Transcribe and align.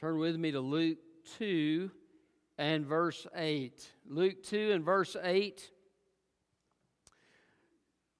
Turn 0.00 0.18
with 0.18 0.36
me 0.36 0.50
to 0.50 0.60
Luke 0.60 0.98
2 1.38 1.88
and 2.58 2.84
verse 2.84 3.28
8. 3.36 3.88
Luke 4.08 4.42
2 4.42 4.72
and 4.72 4.84
verse 4.84 5.16
8. 5.22 5.70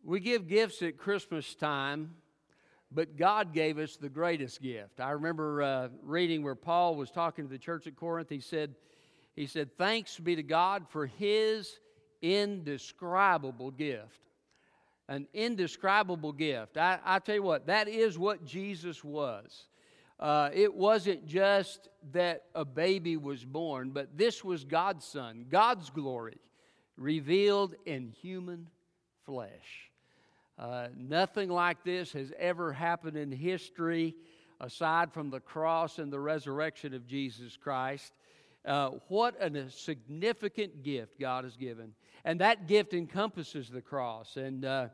We 0.04 0.20
give 0.20 0.46
gifts 0.46 0.82
at 0.82 0.96
Christmas 0.96 1.52
time, 1.56 2.14
but 2.92 3.16
God 3.16 3.52
gave 3.52 3.78
us 3.78 3.96
the 3.96 4.08
greatest 4.08 4.62
gift. 4.62 5.00
I 5.00 5.10
remember 5.10 5.62
uh, 5.62 5.88
reading 6.02 6.44
where 6.44 6.54
Paul 6.54 6.94
was 6.94 7.10
talking 7.10 7.44
to 7.44 7.50
the 7.50 7.58
church 7.58 7.88
at 7.88 7.96
Corinth. 7.96 8.28
He 8.28 8.40
said, 8.40 8.76
he 9.34 9.48
said, 9.48 9.76
Thanks 9.76 10.16
be 10.20 10.36
to 10.36 10.44
God 10.44 10.86
for 10.88 11.06
his 11.06 11.80
indescribable 12.22 13.72
gift. 13.72 14.20
An 15.08 15.26
indescribable 15.34 16.32
gift. 16.32 16.76
I, 16.76 17.00
I 17.04 17.18
tell 17.18 17.34
you 17.34 17.42
what, 17.42 17.66
that 17.66 17.88
is 17.88 18.16
what 18.16 18.44
Jesus 18.44 19.02
was. 19.02 19.66
Uh, 20.20 20.50
it 20.52 20.72
wasn't 20.72 21.26
just 21.26 21.88
that 22.12 22.44
a 22.54 22.64
baby 22.64 23.16
was 23.16 23.44
born, 23.44 23.90
but 23.90 24.16
this 24.16 24.44
was 24.44 24.64
God's 24.64 25.04
Son, 25.04 25.46
God's 25.50 25.90
glory 25.90 26.38
revealed 26.96 27.74
in 27.86 28.08
human 28.08 28.68
flesh. 29.26 29.90
Uh, 30.58 30.88
nothing 30.96 31.48
like 31.48 31.82
this 31.84 32.12
has 32.12 32.32
ever 32.38 32.72
happened 32.72 33.16
in 33.16 33.32
history 33.32 34.14
aside 34.60 35.12
from 35.12 35.30
the 35.30 35.40
cross 35.40 35.98
and 35.98 36.12
the 36.12 36.20
resurrection 36.20 36.94
of 36.94 37.06
Jesus 37.06 37.56
Christ. 37.56 38.12
Uh, 38.64 38.90
what 39.08 39.40
a 39.42 39.68
significant 39.68 40.82
gift 40.84 41.18
God 41.18 41.44
has 41.44 41.56
given. 41.56 41.92
And 42.24 42.40
that 42.40 42.68
gift 42.68 42.94
encompasses 42.94 43.68
the 43.68 43.82
cross. 43.82 44.36
And 44.36 44.64
uh, 44.64 44.88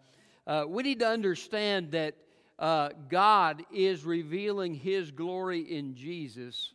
uh 0.46 0.64
we 0.66 0.82
need 0.82 1.00
to 1.00 1.08
understand 1.08 1.92
that 1.92 2.14
uh, 2.60 2.90
God 3.08 3.64
is 3.72 4.04
revealing 4.04 4.74
His 4.74 5.10
glory 5.10 5.60
in 5.60 5.94
Jesus 5.94 6.74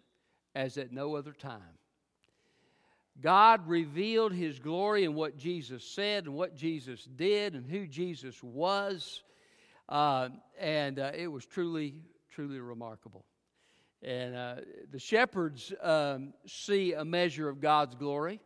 as 0.55 0.77
at 0.77 0.91
no 0.91 1.15
other 1.15 1.31
time. 1.31 1.61
God 3.21 3.67
revealed 3.67 4.33
His 4.33 4.57
glory 4.57 5.03
in 5.03 5.13
what 5.13 5.37
Jesus 5.37 5.83
said 5.83 6.25
and 6.25 6.33
what 6.33 6.55
Jesus 6.55 7.07
did 7.15 7.53
and 7.53 7.65
who 7.67 7.85
Jesus 7.85 8.41
was. 8.41 9.21
Uh, 9.87 10.29
and 10.59 10.97
uh, 10.97 11.11
it 11.15 11.27
was 11.27 11.45
truly, 11.45 11.93
truly 12.31 12.59
remarkable. 12.59 13.23
And 14.01 14.35
uh, 14.35 14.55
the 14.91 14.99
shepherds 14.99 15.71
um, 15.81 16.33
see 16.47 16.93
a 16.93 17.05
measure 17.05 17.47
of 17.47 17.61
God's 17.61 17.93
glory. 17.93 18.41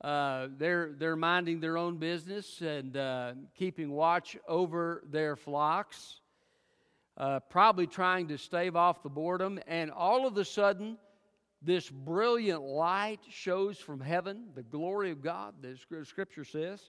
Uh, 0.00 0.48
they're, 0.58 0.94
they're 0.98 1.16
minding 1.16 1.60
their 1.60 1.78
own 1.78 1.98
business 1.98 2.60
and 2.60 2.96
uh, 2.96 3.32
keeping 3.54 3.90
watch 3.90 4.36
over 4.48 5.04
their 5.10 5.36
flocks 5.36 6.19
uh, 7.20 7.38
probably 7.38 7.86
trying 7.86 8.28
to 8.28 8.38
stave 8.38 8.74
off 8.74 9.02
the 9.02 9.10
boredom, 9.10 9.60
and 9.66 9.90
all 9.90 10.26
of 10.26 10.38
a 10.38 10.44
sudden, 10.44 10.96
this 11.60 11.90
brilliant 11.90 12.62
light 12.62 13.20
shows 13.28 13.76
from 13.76 14.00
heaven, 14.00 14.46
the 14.54 14.62
glory 14.62 15.10
of 15.10 15.20
God, 15.20 15.52
the 15.60 15.76
scripture 16.04 16.44
says. 16.46 16.80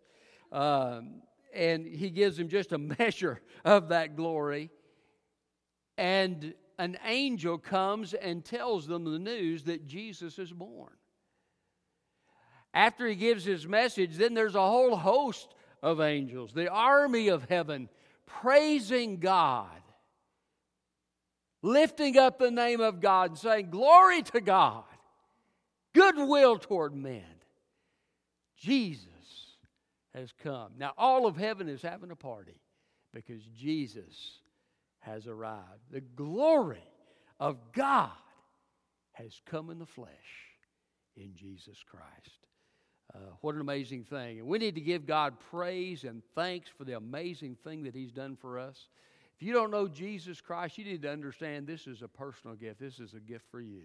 Um, 0.54 1.22
and 1.54 1.86
he 1.86 2.10
gives 2.10 2.38
them 2.38 2.48
just 2.48 2.72
a 2.72 2.78
measure 3.00 3.42
of 3.66 3.90
that 3.90 4.16
glory. 4.16 4.70
And 5.98 6.54
an 6.80 6.98
angel 7.06 7.58
comes 7.58 8.14
and 8.14 8.46
tells 8.46 8.88
them 8.88 9.04
the 9.04 9.20
news 9.20 9.66
that 9.66 9.86
Jesus 9.86 10.40
is 10.40 10.54
born. 10.54 10.94
After 12.74 13.06
he 13.06 13.16
gives 13.16 13.44
his 13.44 13.68
message, 13.68 14.16
then 14.16 14.34
there's 14.34 14.56
a 14.56 14.62
whole 14.62 14.96
host 14.96 15.54
of 15.84 16.00
angels, 16.00 16.54
the 16.54 16.70
army 16.72 17.28
of 17.28 17.50
heaven, 17.50 17.90
praising 18.26 19.18
God 19.18 19.81
lifting 21.62 22.18
up 22.18 22.40
the 22.40 22.52
name 22.52 22.82
of 22.82 23.00
God 23.00 23.32
and 23.32 23.40
saying, 23.40 23.70
Glory 23.70 24.22
to 24.24 24.42
God, 24.42 24.84
goodwill 25.94 26.58
toward 26.58 26.96
men. 26.96 27.24
Jesus 28.58 29.08
has 30.14 30.32
come. 30.44 30.74
Now, 30.78 30.94
all 30.98 31.26
of 31.26 31.38
heaven 31.38 31.68
is 31.68 31.82
having 31.82 32.12
a 32.12 32.16
party 32.16 32.60
because 33.14 33.42
Jesus 33.58 34.40
has 35.00 35.28
arrived. 35.28 35.82
The 35.90 36.02
glory 36.02 36.84
of 37.40 37.58
God 37.74 38.12
has 39.14 39.42
come 39.46 39.70
in 39.70 39.80
the 39.80 39.86
flesh 39.86 40.10
in 41.16 41.34
Jesus 41.36 41.84
Christ. 41.90 42.48
Uh, 43.14 43.18
what 43.42 43.56
an 43.56 43.62
amazing 43.62 44.06
thing. 44.06 44.40
And 44.40 44.48
we 44.48 44.58
need 44.58 44.76
to 44.76 44.82
give 44.82 45.06
God 45.06 45.34
praise 45.50 46.04
and 46.04 46.22
thanks 46.34 46.70
for 46.70 46.86
the 46.86 46.96
amazing 46.96 47.58
thing 47.64 47.84
that 47.84 47.96
He's 47.96 48.12
done 48.12 48.38
for 48.38 48.58
us. 48.58 48.88
If 49.42 49.48
you 49.48 49.54
don't 49.54 49.72
know 49.72 49.88
Jesus 49.88 50.40
Christ, 50.40 50.78
you 50.78 50.86
need 50.86 51.02
to 51.02 51.12
understand 51.12 51.66
this 51.66 51.88
is 51.88 52.04
a 52.04 52.08
personal 52.08 52.56
gift. 52.56 52.80
This 52.80 53.00
is 53.00 53.16
a 53.16 53.20
gift 53.20 53.44
for 53.50 53.60
you. 53.60 53.82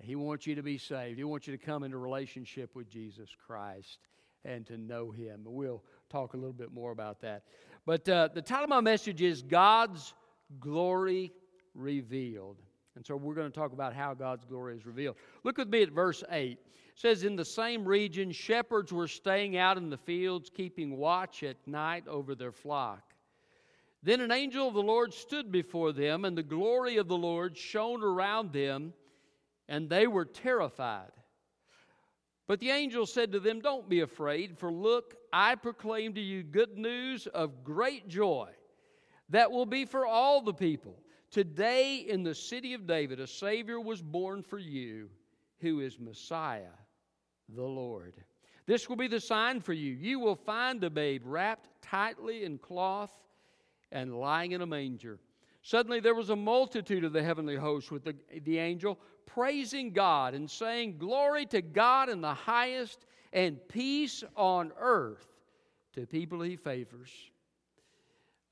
He 0.00 0.16
wants 0.16 0.48
you 0.48 0.56
to 0.56 0.64
be 0.64 0.78
saved. 0.78 1.16
He 1.16 1.22
wants 1.22 1.46
you 1.46 1.56
to 1.56 1.64
come 1.64 1.84
into 1.84 1.96
relationship 1.96 2.74
with 2.74 2.88
Jesus 2.88 3.30
Christ 3.46 3.98
and 4.44 4.66
to 4.66 4.76
know 4.76 5.12
Him. 5.12 5.42
We'll 5.44 5.84
talk 6.10 6.34
a 6.34 6.36
little 6.36 6.52
bit 6.52 6.72
more 6.72 6.90
about 6.90 7.20
that. 7.20 7.44
But 7.86 8.08
uh, 8.08 8.30
the 8.34 8.42
title 8.42 8.64
of 8.64 8.70
my 8.70 8.80
message 8.80 9.22
is 9.22 9.42
God's 9.42 10.12
Glory 10.58 11.32
Revealed. 11.76 12.56
And 12.96 13.06
so 13.06 13.14
we're 13.14 13.34
going 13.34 13.50
to 13.50 13.56
talk 13.56 13.72
about 13.72 13.94
how 13.94 14.12
God's 14.12 14.44
glory 14.44 14.76
is 14.76 14.84
revealed. 14.84 15.14
Look 15.44 15.56
with 15.56 15.68
me 15.68 15.82
at 15.84 15.92
verse 15.92 16.24
8. 16.28 16.50
It 16.50 16.58
says, 16.96 17.22
In 17.22 17.36
the 17.36 17.44
same 17.44 17.84
region, 17.84 18.32
shepherds 18.32 18.92
were 18.92 19.06
staying 19.06 19.56
out 19.56 19.76
in 19.76 19.88
the 19.88 19.96
fields, 19.96 20.50
keeping 20.52 20.96
watch 20.96 21.44
at 21.44 21.56
night 21.64 22.08
over 22.08 22.34
their 22.34 22.50
flock. 22.50 23.11
Then 24.02 24.20
an 24.20 24.32
angel 24.32 24.68
of 24.68 24.74
the 24.74 24.82
Lord 24.82 25.14
stood 25.14 25.52
before 25.52 25.92
them, 25.92 26.24
and 26.24 26.36
the 26.36 26.42
glory 26.42 26.96
of 26.96 27.08
the 27.08 27.16
Lord 27.16 27.56
shone 27.56 28.02
around 28.02 28.52
them, 28.52 28.92
and 29.68 29.88
they 29.88 30.06
were 30.06 30.24
terrified. 30.24 31.12
But 32.48 32.58
the 32.58 32.70
angel 32.70 33.06
said 33.06 33.32
to 33.32 33.40
them, 33.40 33.60
Don't 33.60 33.88
be 33.88 34.00
afraid, 34.00 34.58
for 34.58 34.72
look, 34.72 35.14
I 35.32 35.54
proclaim 35.54 36.14
to 36.14 36.20
you 36.20 36.42
good 36.42 36.76
news 36.76 37.26
of 37.28 37.62
great 37.62 38.08
joy 38.08 38.50
that 39.28 39.50
will 39.50 39.66
be 39.66 39.84
for 39.84 40.06
all 40.06 40.42
the 40.42 40.52
people. 40.52 40.98
Today 41.30 41.96
in 41.96 42.22
the 42.22 42.34
city 42.34 42.74
of 42.74 42.86
David, 42.86 43.20
a 43.20 43.26
Savior 43.26 43.80
was 43.80 44.02
born 44.02 44.42
for 44.42 44.58
you, 44.58 45.08
who 45.60 45.80
is 45.80 45.98
Messiah, 45.98 46.74
the 47.48 47.62
Lord. 47.62 48.14
This 48.66 48.88
will 48.88 48.96
be 48.96 49.08
the 49.08 49.20
sign 49.20 49.60
for 49.60 49.72
you. 49.72 49.92
You 49.94 50.18
will 50.18 50.36
find 50.36 50.84
a 50.84 50.90
babe 50.90 51.22
wrapped 51.24 51.70
tightly 51.80 52.44
in 52.44 52.58
cloth 52.58 53.12
and 53.92 54.18
lying 54.18 54.52
in 54.52 54.62
a 54.62 54.66
manger. 54.66 55.18
Suddenly 55.62 56.00
there 56.00 56.14
was 56.14 56.30
a 56.30 56.36
multitude 56.36 57.04
of 57.04 57.12
the 57.12 57.22
heavenly 57.22 57.56
host 57.56 57.92
with 57.92 58.04
the, 58.04 58.16
the 58.44 58.58
angel 58.58 58.98
praising 59.26 59.92
God 59.92 60.34
and 60.34 60.50
saying, 60.50 60.98
Glory 60.98 61.46
to 61.46 61.62
God 61.62 62.08
in 62.08 62.20
the 62.20 62.34
highest, 62.34 63.06
and 63.32 63.56
peace 63.68 64.24
on 64.36 64.72
earth 64.78 65.26
to 65.94 66.06
people 66.06 66.40
he 66.42 66.56
favors. 66.56 67.10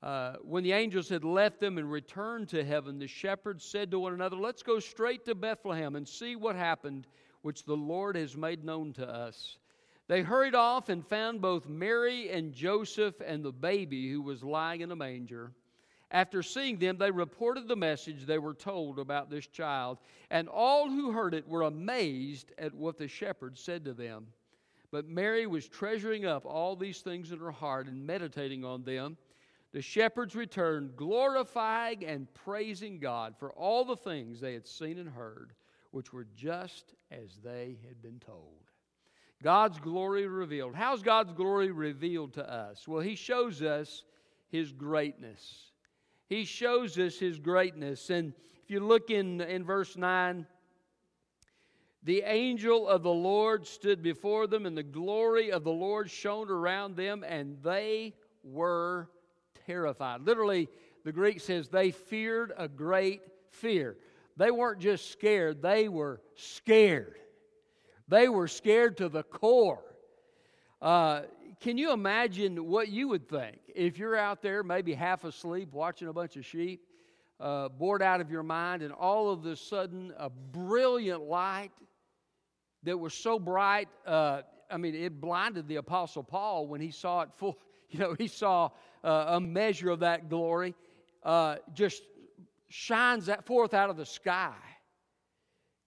Uh, 0.01 0.33
when 0.41 0.63
the 0.63 0.71
angels 0.71 1.09
had 1.09 1.23
left 1.23 1.59
them 1.59 1.77
and 1.77 1.91
returned 1.91 2.49
to 2.49 2.63
heaven, 2.63 2.97
the 2.97 3.07
shepherds 3.07 3.63
said 3.63 3.91
to 3.91 3.99
one 3.99 4.13
another, 4.13 4.35
Let's 4.35 4.63
go 4.63 4.79
straight 4.79 5.25
to 5.25 5.35
Bethlehem 5.35 5.95
and 5.95 6.07
see 6.07 6.35
what 6.35 6.55
happened, 6.55 7.07
which 7.41 7.65
the 7.65 7.75
Lord 7.75 8.15
has 8.15 8.35
made 8.35 8.63
known 8.63 8.93
to 8.93 9.07
us. 9.07 9.57
They 10.11 10.23
hurried 10.23 10.55
off 10.55 10.89
and 10.89 11.07
found 11.07 11.39
both 11.39 11.69
Mary 11.69 12.29
and 12.31 12.51
Joseph 12.51 13.15
and 13.25 13.41
the 13.41 13.53
baby 13.53 14.11
who 14.11 14.21
was 14.21 14.43
lying 14.43 14.81
in 14.81 14.91
a 14.91 14.95
manger. 14.97 15.53
After 16.11 16.43
seeing 16.43 16.79
them, 16.79 16.97
they 16.97 17.11
reported 17.11 17.69
the 17.69 17.77
message 17.77 18.25
they 18.25 18.37
were 18.37 18.53
told 18.53 18.99
about 18.99 19.29
this 19.29 19.47
child, 19.47 19.99
and 20.29 20.49
all 20.49 20.89
who 20.89 21.13
heard 21.13 21.33
it 21.33 21.47
were 21.47 21.61
amazed 21.61 22.51
at 22.57 22.73
what 22.73 22.97
the 22.97 23.07
shepherds 23.07 23.61
said 23.61 23.85
to 23.85 23.93
them. 23.93 24.27
But 24.91 25.07
Mary 25.07 25.47
was 25.47 25.69
treasuring 25.69 26.25
up 26.25 26.45
all 26.45 26.75
these 26.75 26.99
things 26.99 27.31
in 27.31 27.39
her 27.39 27.49
heart 27.49 27.87
and 27.87 28.05
meditating 28.05 28.65
on 28.65 28.83
them. 28.83 29.15
The 29.71 29.81
shepherds 29.81 30.35
returned, 30.35 30.97
glorifying 30.97 32.03
and 32.03 32.27
praising 32.33 32.99
God 32.99 33.37
for 33.39 33.53
all 33.53 33.85
the 33.85 33.95
things 33.95 34.41
they 34.41 34.55
had 34.55 34.67
seen 34.67 34.97
and 34.97 35.07
heard, 35.07 35.53
which 35.91 36.11
were 36.11 36.27
just 36.35 36.95
as 37.11 37.37
they 37.41 37.77
had 37.87 38.01
been 38.01 38.19
told. 38.19 38.60
God's 39.43 39.79
glory 39.79 40.27
revealed. 40.27 40.75
How's 40.75 41.01
God's 41.01 41.33
glory 41.33 41.71
revealed 41.71 42.33
to 42.33 42.51
us? 42.51 42.87
Well, 42.87 43.01
He 43.01 43.15
shows 43.15 43.61
us 43.61 44.03
His 44.49 44.71
greatness. 44.71 45.71
He 46.27 46.45
shows 46.45 46.97
us 46.99 47.17
His 47.17 47.39
greatness. 47.39 48.09
And 48.09 48.33
if 48.63 48.69
you 48.69 48.79
look 48.79 49.09
in, 49.09 49.41
in 49.41 49.63
verse 49.63 49.97
9, 49.97 50.45
the 52.03 52.23
angel 52.25 52.87
of 52.87 53.03
the 53.03 53.09
Lord 53.09 53.67
stood 53.67 54.01
before 54.01 54.47
them, 54.47 54.65
and 54.65 54.77
the 54.77 54.83
glory 54.83 55.51
of 55.51 55.63
the 55.63 55.71
Lord 55.71 56.09
shone 56.09 56.49
around 56.49 56.95
them, 56.95 57.23
and 57.23 57.57
they 57.63 58.13
were 58.43 59.09
terrified. 59.65 60.21
Literally, 60.21 60.67
the 61.03 61.11
Greek 61.11 61.39
says 61.39 61.69
they 61.69 61.91
feared 61.91 62.53
a 62.57 62.67
great 62.67 63.21
fear. 63.49 63.97
They 64.37 64.51
weren't 64.51 64.79
just 64.79 65.11
scared, 65.11 65.61
they 65.61 65.89
were 65.89 66.21
scared. 66.35 67.17
They 68.11 68.29
were 68.29 68.47
scared 68.47 68.97
to 68.97 69.09
the 69.09 69.23
core. 69.23 69.83
Uh, 70.79 71.21
can 71.59 71.79
you 71.79 71.91
imagine 71.91 72.67
what 72.67 72.89
you 72.89 73.07
would 73.07 73.27
think 73.27 73.57
if 73.73 73.97
you're 73.97 74.15
out 74.15 74.43
there, 74.43 74.61
maybe 74.61 74.93
half 74.93 75.23
asleep, 75.23 75.73
watching 75.73 76.07
a 76.07 76.13
bunch 76.13 76.35
of 76.35 76.45
sheep? 76.45 76.81
uh, 77.41 77.69
bored 77.69 78.03
out 78.03 78.21
of 78.21 78.29
your 78.29 78.43
mind, 78.43 78.83
and 78.83 78.93
all 78.93 79.29
of 79.29 79.45
a 79.45 79.55
sudden, 79.55 80.13
a 80.17 80.29
brilliant 80.29 81.23
light 81.23 81.71
that 82.83 82.97
was 82.97 83.13
so 83.13 83.39
bright. 83.39 83.89
Uh, 84.05 84.41
I 84.69 84.77
mean, 84.77 84.93
it 84.93 85.19
blinded 85.19 85.67
the 85.67 85.77
Apostle 85.77 86.23
Paul 86.23 86.67
when 86.67 86.79
he 86.79 86.91
saw 86.91 87.21
it 87.21 87.29
full. 87.35 87.57
You 87.93 87.99
know, 87.99 88.15
he 88.17 88.29
saw 88.29 88.69
uh, 89.03 89.25
a 89.35 89.41
measure 89.41 89.89
of 89.89 89.99
that 89.99 90.29
glory 90.29 90.75
uh, 91.23 91.57
just 91.73 92.03
shines 92.69 93.25
that 93.25 93.45
forth 93.45 93.73
out 93.73 93.89
of 93.89 93.97
the 93.97 94.05
sky. 94.05 94.55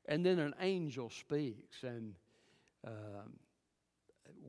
And 0.07 0.25
then 0.25 0.39
an 0.39 0.55
angel 0.61 1.11
speaks. 1.11 1.83
And 1.83 2.15
um, 2.87 3.39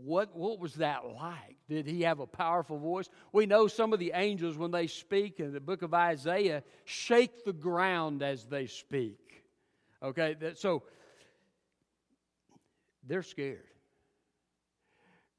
what, 0.03 0.35
what 0.35 0.59
was 0.59 0.75
that 0.75 1.05
like? 1.05 1.57
Did 1.69 1.87
he 1.87 2.01
have 2.01 2.19
a 2.19 2.27
powerful 2.27 2.77
voice? 2.77 3.09
We 3.31 3.45
know 3.45 3.67
some 3.67 3.93
of 3.93 3.99
the 3.99 4.11
angels, 4.13 4.57
when 4.57 4.71
they 4.71 4.87
speak 4.87 5.39
in 5.39 5.53
the 5.53 5.59
book 5.59 5.81
of 5.81 5.93
Isaiah, 5.93 6.63
shake 6.83 7.45
the 7.45 7.53
ground 7.53 8.21
as 8.21 8.45
they 8.45 8.67
speak. 8.67 9.43
Okay, 10.03 10.35
so 10.55 10.83
they're 13.07 13.23
scared. 13.23 13.63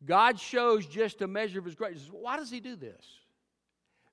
God 0.04 0.38
shows 0.40 0.86
just 0.86 1.22
a 1.22 1.26
measure 1.26 1.58
of 1.58 1.64
his 1.64 1.74
greatness. 1.74 2.08
Why 2.10 2.36
does 2.36 2.50
he 2.50 2.60
do 2.60 2.76
this? 2.76 3.04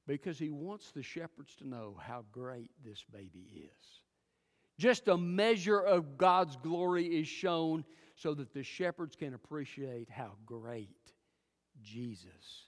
Because 0.05 0.37
he 0.37 0.49
wants 0.49 0.91
the 0.91 1.03
shepherds 1.03 1.55
to 1.55 1.67
know 1.67 1.97
how 1.99 2.25
great 2.31 2.71
this 2.83 3.03
baby 3.11 3.47
is. 3.53 4.02
Just 4.77 5.07
a 5.07 5.17
measure 5.17 5.79
of 5.79 6.17
God's 6.17 6.55
glory 6.57 7.05
is 7.05 7.27
shown 7.27 7.85
so 8.15 8.33
that 8.33 8.53
the 8.53 8.63
shepherds 8.63 9.15
can 9.15 9.33
appreciate 9.33 10.09
how 10.09 10.31
great 10.45 10.89
Jesus 11.81 12.67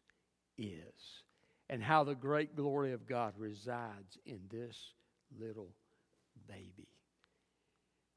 is 0.57 1.23
and 1.69 1.81
how 1.81 2.03
the 2.03 2.15
great 2.15 2.55
glory 2.55 2.93
of 2.93 3.07
God 3.07 3.33
resides 3.37 4.17
in 4.25 4.39
this 4.51 4.93
little 5.39 5.73
baby. 6.47 6.87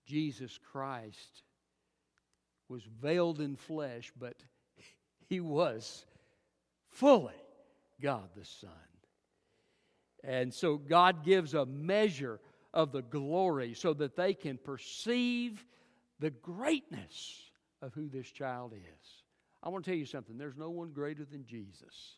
Jesus 0.07 0.59
Christ 0.73 1.43
was 2.69 2.83
veiled 3.01 3.41
in 3.41 3.57
flesh, 3.57 4.13
but 4.19 4.37
he 5.27 5.41
was 5.41 6.05
fully 6.91 7.35
God 8.01 8.29
the 8.37 8.45
Son. 8.45 8.71
And 10.25 10.53
so 10.53 10.77
God 10.77 11.25
gives 11.25 11.55
a 11.55 11.65
measure 11.65 12.41
of 12.75 12.93
the 12.93 13.03
glory 13.03 13.75
so 13.75 13.95
that 13.95 14.17
they 14.17 14.35
can 14.35 14.59
perceive 14.59 15.65
the 16.21 16.31
greatness 16.31 17.43
of 17.83 17.95
who 17.95 18.09
this 18.09 18.31
child 18.31 18.73
is. 18.75 19.23
I 19.63 19.69
want 19.69 19.85
to 19.85 19.91
tell 19.91 19.99
you 19.99 20.07
something 20.07 20.37
there's 20.37 20.57
no 20.57 20.71
one 20.71 20.91
greater 20.91 21.25
than 21.25 21.45
Jesus 21.45 22.17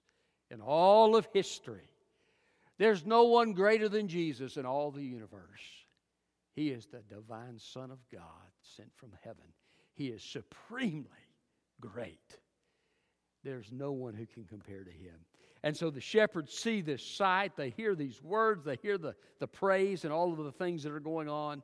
in 0.50 0.60
all 0.60 1.16
of 1.16 1.28
history. 1.32 1.90
There's 2.78 3.04
no 3.04 3.24
one 3.24 3.52
greater 3.52 3.88
than 3.88 4.08
Jesus 4.08 4.56
in 4.56 4.66
all 4.66 4.90
the 4.90 5.04
universe. 5.04 5.60
He 6.54 6.70
is 6.70 6.86
the 6.86 7.02
divine 7.14 7.58
Son 7.58 7.90
of 7.90 7.98
God 8.12 8.22
sent 8.62 8.90
from 8.96 9.10
heaven. 9.22 9.44
He 9.94 10.08
is 10.08 10.22
supremely 10.22 11.04
great. 11.80 12.38
There's 13.44 13.70
no 13.70 13.92
one 13.92 14.14
who 14.14 14.26
can 14.26 14.44
compare 14.44 14.82
to 14.82 14.90
him. 14.90 15.16
And 15.62 15.76
so 15.76 15.90
the 15.90 16.00
shepherds 16.00 16.54
see 16.54 16.80
this 16.80 17.04
sight, 17.04 17.56
they 17.56 17.70
hear 17.70 17.94
these 17.94 18.22
words, 18.22 18.64
they 18.64 18.76
hear 18.80 18.96
the, 18.96 19.14
the 19.38 19.46
praise 19.46 20.04
and 20.04 20.12
all 20.12 20.32
of 20.32 20.38
the 20.38 20.52
things 20.52 20.82
that 20.84 20.92
are 20.92 21.00
going 21.00 21.28
on. 21.28 21.62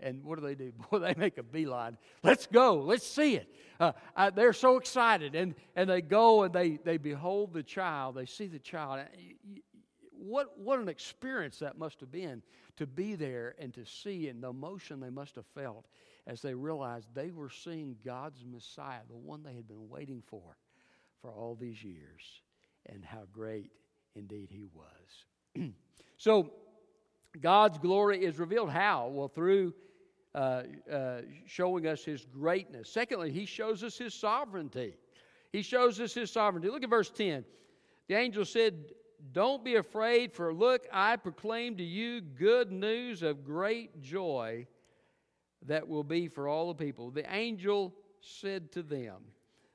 And 0.00 0.24
what 0.24 0.38
do 0.38 0.46
they 0.46 0.54
do? 0.54 0.72
Boy, 0.90 0.98
they 1.00 1.14
make 1.16 1.38
a 1.38 1.42
beeline. 1.42 1.98
Let's 2.22 2.46
go. 2.46 2.76
Let's 2.76 3.06
see 3.06 3.36
it. 3.36 3.54
Uh, 3.78 3.92
uh, 4.16 4.30
they're 4.30 4.54
so 4.54 4.78
excited. 4.78 5.34
And, 5.34 5.54
and 5.76 5.88
they 5.88 6.00
go 6.00 6.44
and 6.44 6.54
they, 6.54 6.78
they 6.82 6.96
behold 6.96 7.52
the 7.52 7.62
child. 7.62 8.14
They 8.14 8.26
see 8.26 8.46
the 8.46 8.58
child. 8.58 9.04
What, 10.10 10.58
what 10.58 10.78
an 10.78 10.88
experience 10.88 11.58
that 11.58 11.78
must 11.78 12.00
have 12.00 12.10
been 12.10 12.42
to 12.76 12.86
be 12.86 13.14
there 13.14 13.54
and 13.58 13.72
to 13.74 13.84
see 13.84 14.28
and 14.28 14.42
the 14.42 14.48
emotion 14.48 15.00
they 15.00 15.10
must 15.10 15.36
have 15.36 15.46
felt 15.54 15.86
as 16.26 16.40
they 16.40 16.54
realized 16.54 17.08
they 17.14 17.30
were 17.30 17.50
seeing 17.50 17.96
God's 18.04 18.42
Messiah, 18.50 19.00
the 19.08 19.16
one 19.16 19.42
they 19.42 19.52
had 19.52 19.68
been 19.68 19.88
waiting 19.90 20.22
for 20.26 20.56
for 21.20 21.30
all 21.30 21.54
these 21.54 21.84
years 21.84 22.42
and 22.86 23.04
how 23.04 23.22
great 23.32 23.70
indeed 24.14 24.48
he 24.50 24.64
was. 24.74 25.72
so, 26.16 26.50
God's 27.40 27.78
glory 27.78 28.24
is 28.24 28.38
revealed 28.38 28.70
how? 28.70 29.08
Well, 29.08 29.28
through 29.28 29.74
uh, 30.34 30.62
uh, 30.90 31.20
showing 31.46 31.86
us 31.86 32.04
his 32.04 32.26
greatness. 32.26 32.88
Secondly, 32.88 33.30
he 33.30 33.46
shows 33.46 33.82
us 33.84 33.96
his 33.96 34.14
sovereignty. 34.14 34.94
He 35.52 35.62
shows 35.62 36.00
us 36.00 36.12
his 36.12 36.30
sovereignty. 36.30 36.68
Look 36.68 36.82
at 36.82 36.90
verse 36.90 37.10
10. 37.10 37.44
The 38.08 38.14
angel 38.16 38.44
said, 38.44 38.74
Don't 39.32 39.64
be 39.64 39.76
afraid, 39.76 40.32
for 40.32 40.52
look, 40.52 40.86
I 40.92 41.16
proclaim 41.16 41.76
to 41.76 41.84
you 41.84 42.20
good 42.20 42.72
news 42.72 43.22
of 43.22 43.44
great 43.44 44.02
joy 44.02 44.66
that 45.66 45.86
will 45.86 46.04
be 46.04 46.28
for 46.28 46.48
all 46.48 46.68
the 46.68 46.84
people. 46.84 47.10
The 47.10 47.32
angel 47.32 47.94
said 48.20 48.72
to 48.72 48.82
them, 48.82 49.22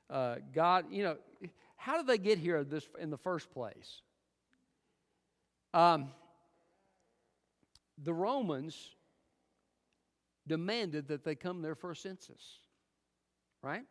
uh, 0.09 0.35
God, 0.53 0.85
you 0.91 1.03
know, 1.03 1.17
how 1.79 1.95
did 1.95 2.07
they 2.07 2.17
get 2.17 2.37
here 2.37 2.63
this, 2.65 2.87
in 2.99 3.09
the 3.09 3.17
first 3.17 3.49
place? 3.51 4.01
Um, 5.73 6.09
the 8.03 8.13
Romans 8.13 8.75
demanded 10.45 11.07
that 11.07 11.23
they 11.23 11.35
come 11.35 11.61
there 11.61 11.75
for 11.75 11.91
a 11.91 11.95
census, 11.95 12.59
right? 13.63 13.85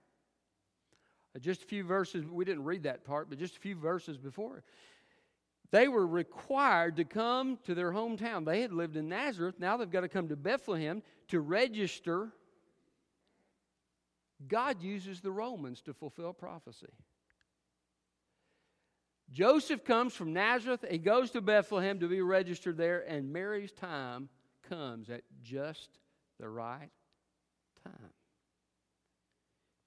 Uh, 1.35 1.39
just 1.39 1.63
a 1.63 1.67
few 1.67 1.83
verses, 1.83 2.27
we 2.27 2.45
didn't 2.45 2.65
read 2.65 2.83
that 2.83 3.05
part, 3.05 3.31
but 3.31 3.39
just 3.39 3.57
a 3.57 3.61
few 3.61 3.75
verses 3.75 4.19
before. 4.19 4.63
They 5.71 5.89
were 5.89 6.07
required 6.07 6.97
to 6.97 7.05
come 7.05 7.59
to 7.65 7.75
their 7.75 7.91
hometown. 7.91 8.45
They 8.45 8.61
had 8.61 8.73
lived 8.73 8.97
in 8.97 9.09
Nazareth. 9.09 9.55
Now 9.59 9.79
they've 9.79 9.91
got 9.91 10.03
to 10.03 10.09
come 10.09 10.29
to 10.29 10.37
Bethlehem 10.37 11.03
to 11.29 11.41
register 11.41 12.33
God 14.47 14.83
uses 14.83 15.21
the 15.21 15.33
Romans 15.33 15.81
to 15.83 15.95
fulfill 15.95 16.33
prophecy. 16.33 16.93
Joseph 19.31 19.85
comes 19.85 20.15
from 20.15 20.33
Nazareth. 20.33 20.85
He 20.91 20.99
goes 20.99 21.31
to 21.33 21.41
Bethlehem 21.41 22.01
to 22.01 22.09
be 22.09 22.21
registered 22.23 22.77
there, 22.77 23.01
and 23.07 23.33
Mary's 23.33 23.73
time 23.73 24.29
comes 24.69 25.11
at 25.11 25.23
just 25.43 25.99
the 26.41 26.49
right 26.49 26.91
time. 27.85 28.13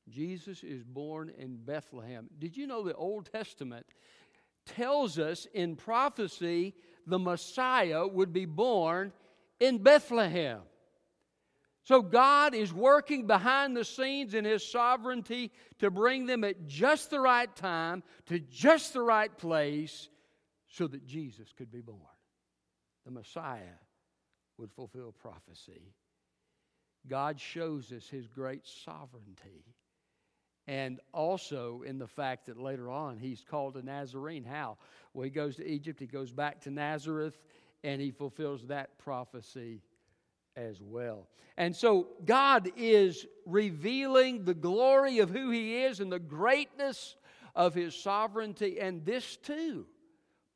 Jesus 0.09 0.63
is 0.63 0.83
born 0.83 1.31
in 1.37 1.57
Bethlehem. 1.57 2.29
Did 2.37 2.57
you 2.57 2.67
know 2.67 2.83
the 2.83 2.95
Old 2.95 3.31
Testament 3.31 3.85
tells 4.65 5.17
us 5.17 5.47
in 5.53 5.75
prophecy 5.75 6.75
the 7.07 7.19
Messiah 7.19 8.05
would 8.05 8.33
be 8.33 8.45
born 8.45 9.13
in 9.59 9.81
Bethlehem? 9.81 10.59
So 11.91 12.01
God 12.01 12.55
is 12.55 12.73
working 12.73 13.27
behind 13.27 13.75
the 13.75 13.83
scenes 13.83 14.33
in 14.33 14.45
His 14.45 14.65
sovereignty 14.65 15.51
to 15.79 15.91
bring 15.91 16.25
them 16.25 16.45
at 16.45 16.65
just 16.65 17.09
the 17.09 17.19
right 17.19 17.53
time 17.53 18.01
to 18.27 18.39
just 18.39 18.93
the 18.93 19.01
right 19.01 19.37
place 19.37 20.07
so 20.69 20.87
that 20.87 21.05
Jesus 21.05 21.51
could 21.51 21.69
be 21.69 21.81
born. 21.81 21.99
The 23.03 23.11
Messiah 23.11 23.75
would 24.57 24.71
fulfill 24.71 25.11
prophecy. 25.11 25.91
God 27.09 27.41
shows 27.41 27.91
us 27.91 28.07
His 28.07 28.25
great 28.25 28.65
sovereignty. 28.65 29.65
And 30.67 31.01
also 31.13 31.83
in 31.85 31.99
the 31.99 32.07
fact 32.07 32.45
that 32.45 32.57
later 32.57 32.89
on 32.89 33.17
he's 33.17 33.43
called 33.43 33.75
a 33.75 33.83
Nazarene. 33.83 34.45
How? 34.45 34.77
Well, 35.13 35.25
he 35.25 35.29
goes 35.29 35.57
to 35.57 35.67
Egypt, 35.67 35.99
he 35.99 36.07
goes 36.07 36.31
back 36.31 36.61
to 36.61 36.71
Nazareth, 36.71 37.37
and 37.83 37.99
he 37.99 38.11
fulfills 38.11 38.67
that 38.67 38.97
prophecy 38.97 39.81
as 40.55 40.81
well. 40.81 41.27
And 41.57 41.75
so 41.75 42.07
God 42.25 42.71
is 42.77 43.25
revealing 43.45 44.45
the 44.45 44.53
glory 44.53 45.19
of 45.19 45.29
who 45.29 45.49
He 45.51 45.83
is 45.83 45.99
and 45.99 46.11
the 46.11 46.19
greatness 46.19 47.15
of 47.55 47.73
His 47.73 47.95
sovereignty. 47.95 48.79
And 48.79 49.05
this 49.05 49.37
too 49.37 49.85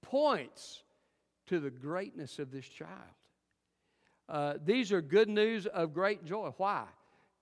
points 0.02 0.84
to 1.48 1.60
the 1.60 1.70
greatness 1.70 2.40
of 2.40 2.52
this 2.52 2.68
child. 2.68 2.92
Uh, 4.28 4.56
these 4.64 4.92
are 4.92 5.02
good 5.02 5.30
news 5.30 5.68
of 5.68 5.94
great 5.94 6.26
joy. 6.26 6.52
Why? 6.58 6.86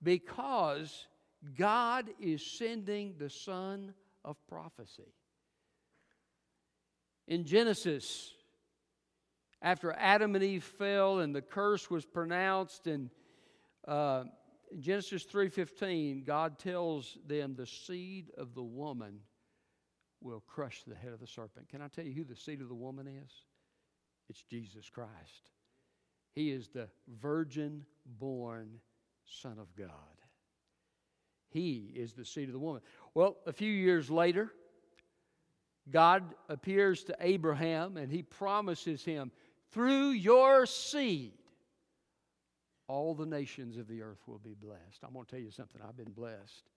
Because 0.02 1.06
God 1.56 2.10
is 2.20 2.44
sending 2.44 3.14
the 3.18 3.30
Son 3.30 3.94
of 4.24 4.36
prophecy. 4.48 5.14
In 7.26 7.44
Genesis 7.44 8.33
after 9.64 9.92
Adam 9.92 10.34
and 10.34 10.44
Eve 10.44 10.62
fell 10.62 11.20
and 11.20 11.34
the 11.34 11.42
curse 11.42 11.90
was 11.90 12.04
pronounced 12.04 12.86
and 12.86 13.10
uh, 13.88 14.24
in 14.70 14.82
Genesis 14.82 15.24
3:15, 15.24 16.24
God 16.24 16.58
tells 16.58 17.18
them 17.26 17.54
the 17.54 17.66
seed 17.66 18.30
of 18.36 18.54
the 18.54 18.62
woman 18.62 19.20
will 20.20 20.42
crush 20.46 20.82
the 20.84 20.94
head 20.94 21.12
of 21.12 21.20
the 21.20 21.26
serpent. 21.26 21.68
Can 21.68 21.80
I 21.80 21.88
tell 21.88 22.04
you 22.04 22.12
who 22.12 22.24
the 22.24 22.36
seed 22.36 22.60
of 22.60 22.68
the 22.68 22.74
woman 22.74 23.06
is? 23.06 23.30
It's 24.28 24.42
Jesus 24.42 24.88
Christ. 24.90 25.50
He 26.34 26.50
is 26.50 26.68
the 26.68 26.88
virgin 27.20 27.84
born 28.04 28.80
Son 29.24 29.58
of 29.58 29.74
God. 29.76 29.90
He 31.50 31.92
is 31.94 32.14
the 32.14 32.24
seed 32.24 32.48
of 32.48 32.52
the 32.52 32.58
woman. 32.58 32.82
Well, 33.14 33.36
a 33.46 33.52
few 33.52 33.70
years 33.70 34.10
later, 34.10 34.50
God 35.90 36.34
appears 36.48 37.04
to 37.04 37.16
Abraham 37.20 37.96
and 37.96 38.10
he 38.10 38.22
promises 38.22 39.04
him 39.04 39.30
through 39.74 40.10
your 40.10 40.66
seed, 40.66 41.32
all 42.86 43.14
the 43.14 43.26
nations 43.26 43.76
of 43.76 43.88
the 43.88 44.02
earth 44.02 44.20
will 44.26 44.38
be 44.38 44.54
blessed. 44.54 45.02
I'm 45.04 45.12
going 45.12 45.24
to 45.24 45.30
tell 45.30 45.40
you 45.40 45.50
something. 45.50 45.80
I've 45.86 45.96
been 45.96 46.12
blessed 46.12 46.70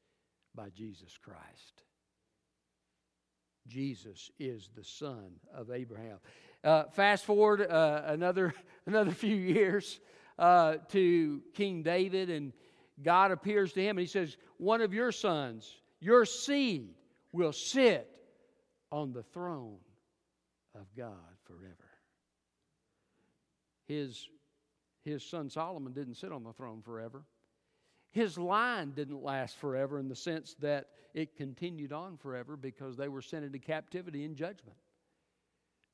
by 0.55 0.69
Jesus 0.69 1.15
Christ. 1.21 1.83
Jesus 3.67 4.31
is 4.39 4.69
the 4.75 4.83
son 4.83 5.33
of 5.53 5.69
Abraham. 5.69 6.17
Uh, 6.63 6.85
fast 6.85 7.25
forward 7.25 7.61
uh, 7.61 8.01
another 8.05 8.53
another 8.87 9.11
few 9.11 9.35
years 9.35 9.99
uh, 10.39 10.77
to 10.89 11.41
King 11.53 11.83
David, 11.83 12.29
and 12.29 12.51
God 13.03 13.31
appears 13.31 13.73
to 13.73 13.81
him 13.81 13.97
and 13.97 13.99
he 13.99 14.11
says, 14.11 14.37
"One 14.57 14.81
of 14.81 14.93
your 14.93 15.11
sons, 15.11 15.71
your 15.99 16.25
seed, 16.25 16.95
will 17.31 17.53
sit 17.53 18.09
on 18.91 19.11
the 19.11 19.23
throne 19.23 19.77
of 20.73 20.87
God 20.95 21.13
forever." 21.45 21.86
His 23.87 24.29
his 25.03 25.23
son 25.23 25.49
Solomon 25.49 25.93
didn't 25.93 26.15
sit 26.15 26.31
on 26.31 26.43
the 26.43 26.51
throne 26.51 26.81
forever. 26.81 27.23
His 28.11 28.37
line 28.37 28.91
didn't 28.91 29.23
last 29.23 29.57
forever 29.57 29.99
in 29.99 30.09
the 30.09 30.15
sense 30.15 30.55
that 30.59 30.87
it 31.13 31.35
continued 31.35 31.93
on 31.93 32.17
forever 32.17 32.57
because 32.57 32.97
they 32.97 33.07
were 33.07 33.21
sent 33.21 33.45
into 33.45 33.59
captivity 33.59 34.25
in 34.25 34.35
judgment. 34.35 34.77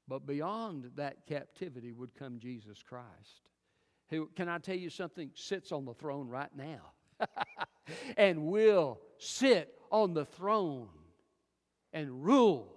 But 0.08 0.26
beyond 0.26 0.92
that 0.96 1.26
captivity 1.28 1.92
would 1.92 2.16
come 2.16 2.40
Jesus 2.40 2.82
Christ, 2.84 3.50
who, 4.10 4.30
can 4.36 4.50
I 4.50 4.58
tell 4.58 4.76
you 4.76 4.90
something, 4.90 5.32
sits 5.34 5.72
on 5.72 5.86
the 5.86 5.94
throne 5.94 6.28
right 6.28 6.54
now 6.56 6.92
and 8.18 8.48
will 8.48 9.00
sit 9.18 9.74
on 9.92 10.14
the 10.14 10.26
throne 10.26 10.90
and 11.94 12.24
rule 12.24 12.76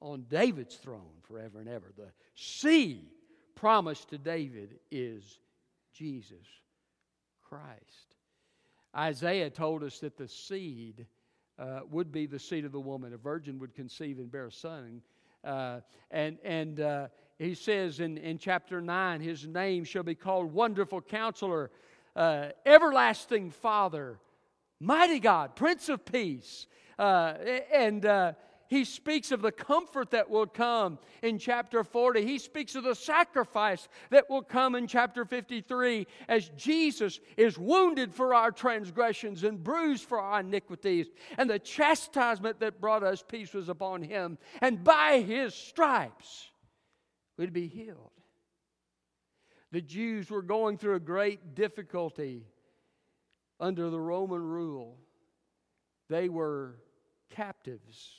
on 0.00 0.24
David's 0.28 0.76
throne 0.76 1.20
forever 1.22 1.60
and 1.60 1.68
ever. 1.68 1.92
The 1.96 2.10
seed 2.34 3.10
promised 3.54 4.10
to 4.10 4.18
David 4.18 4.78
is 4.90 5.38
Jesus 5.92 6.46
Christ. 7.42 8.16
Isaiah 8.96 9.50
told 9.50 9.82
us 9.82 10.00
that 10.00 10.16
the 10.16 10.28
seed 10.28 11.06
uh, 11.58 11.80
would 11.90 12.10
be 12.10 12.26
the 12.26 12.38
seed 12.38 12.64
of 12.64 12.72
the 12.72 12.80
woman. 12.80 13.12
A 13.12 13.16
virgin 13.16 13.58
would 13.58 13.74
conceive 13.74 14.18
and 14.18 14.30
bear 14.30 14.46
a 14.46 14.52
son. 14.52 15.02
Uh, 15.44 15.80
and 16.10 16.38
and 16.44 16.80
uh, 16.80 17.08
he 17.38 17.54
says 17.54 18.00
in, 18.00 18.18
in 18.18 18.36
chapter 18.36 18.80
9, 18.82 19.20
his 19.20 19.46
name 19.46 19.84
shall 19.84 20.02
be 20.02 20.14
called 20.14 20.52
Wonderful 20.52 21.00
Counselor, 21.00 21.70
uh, 22.14 22.48
Everlasting 22.66 23.50
Father, 23.50 24.18
Mighty 24.78 25.20
God, 25.20 25.56
Prince 25.56 25.88
of 25.88 26.04
Peace. 26.04 26.66
Uh, 26.98 27.34
and 27.72 28.04
uh, 28.04 28.32
he 28.70 28.84
speaks 28.84 29.32
of 29.32 29.42
the 29.42 29.50
comfort 29.50 30.12
that 30.12 30.30
will 30.30 30.46
come 30.46 31.00
in 31.24 31.40
chapter 31.40 31.82
40. 31.82 32.24
He 32.24 32.38
speaks 32.38 32.76
of 32.76 32.84
the 32.84 32.94
sacrifice 32.94 33.88
that 34.10 34.30
will 34.30 34.42
come 34.42 34.76
in 34.76 34.86
chapter 34.86 35.24
53 35.24 36.06
as 36.28 36.50
Jesus 36.50 37.18
is 37.36 37.58
wounded 37.58 38.14
for 38.14 38.32
our 38.32 38.52
transgressions 38.52 39.42
and 39.42 39.62
bruised 39.62 40.04
for 40.04 40.20
our 40.20 40.38
iniquities. 40.38 41.08
And 41.36 41.50
the 41.50 41.58
chastisement 41.58 42.60
that 42.60 42.80
brought 42.80 43.02
us 43.02 43.24
peace 43.26 43.52
was 43.52 43.68
upon 43.68 44.02
him. 44.02 44.38
And 44.60 44.84
by 44.84 45.20
his 45.20 45.52
stripes 45.52 46.48
we'd 47.36 47.52
be 47.52 47.66
healed. 47.66 48.12
The 49.72 49.82
Jews 49.82 50.30
were 50.30 50.42
going 50.42 50.78
through 50.78 50.94
a 50.94 51.00
great 51.00 51.56
difficulty 51.56 52.46
under 53.58 53.90
the 53.90 54.00
Roman 54.00 54.42
rule. 54.42 54.96
They 56.08 56.28
were 56.28 56.76
captives 57.30 58.12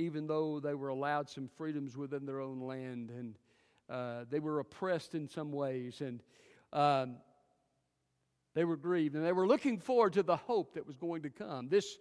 even 0.00 0.26
though 0.26 0.58
they 0.60 0.74
were 0.74 0.88
allowed 0.88 1.28
some 1.28 1.48
freedoms 1.56 1.96
within 1.96 2.24
their 2.24 2.40
own 2.40 2.60
land 2.60 3.10
and 3.10 3.38
uh, 3.88 4.24
they 4.30 4.40
were 4.40 4.60
oppressed 4.60 5.14
in 5.14 5.28
some 5.28 5.52
ways 5.52 6.00
and 6.00 6.22
um, 6.72 7.16
they 8.54 8.64
were 8.64 8.76
grieved 8.76 9.14
and 9.14 9.24
they 9.24 9.32
were 9.32 9.46
looking 9.46 9.78
forward 9.78 10.14
to 10.14 10.22
the 10.22 10.36
hope 10.36 10.74
that 10.74 10.86
was 10.86 10.96
going 10.96 11.22
to 11.22 11.30
come. 11.30 11.68
This, 11.68 11.98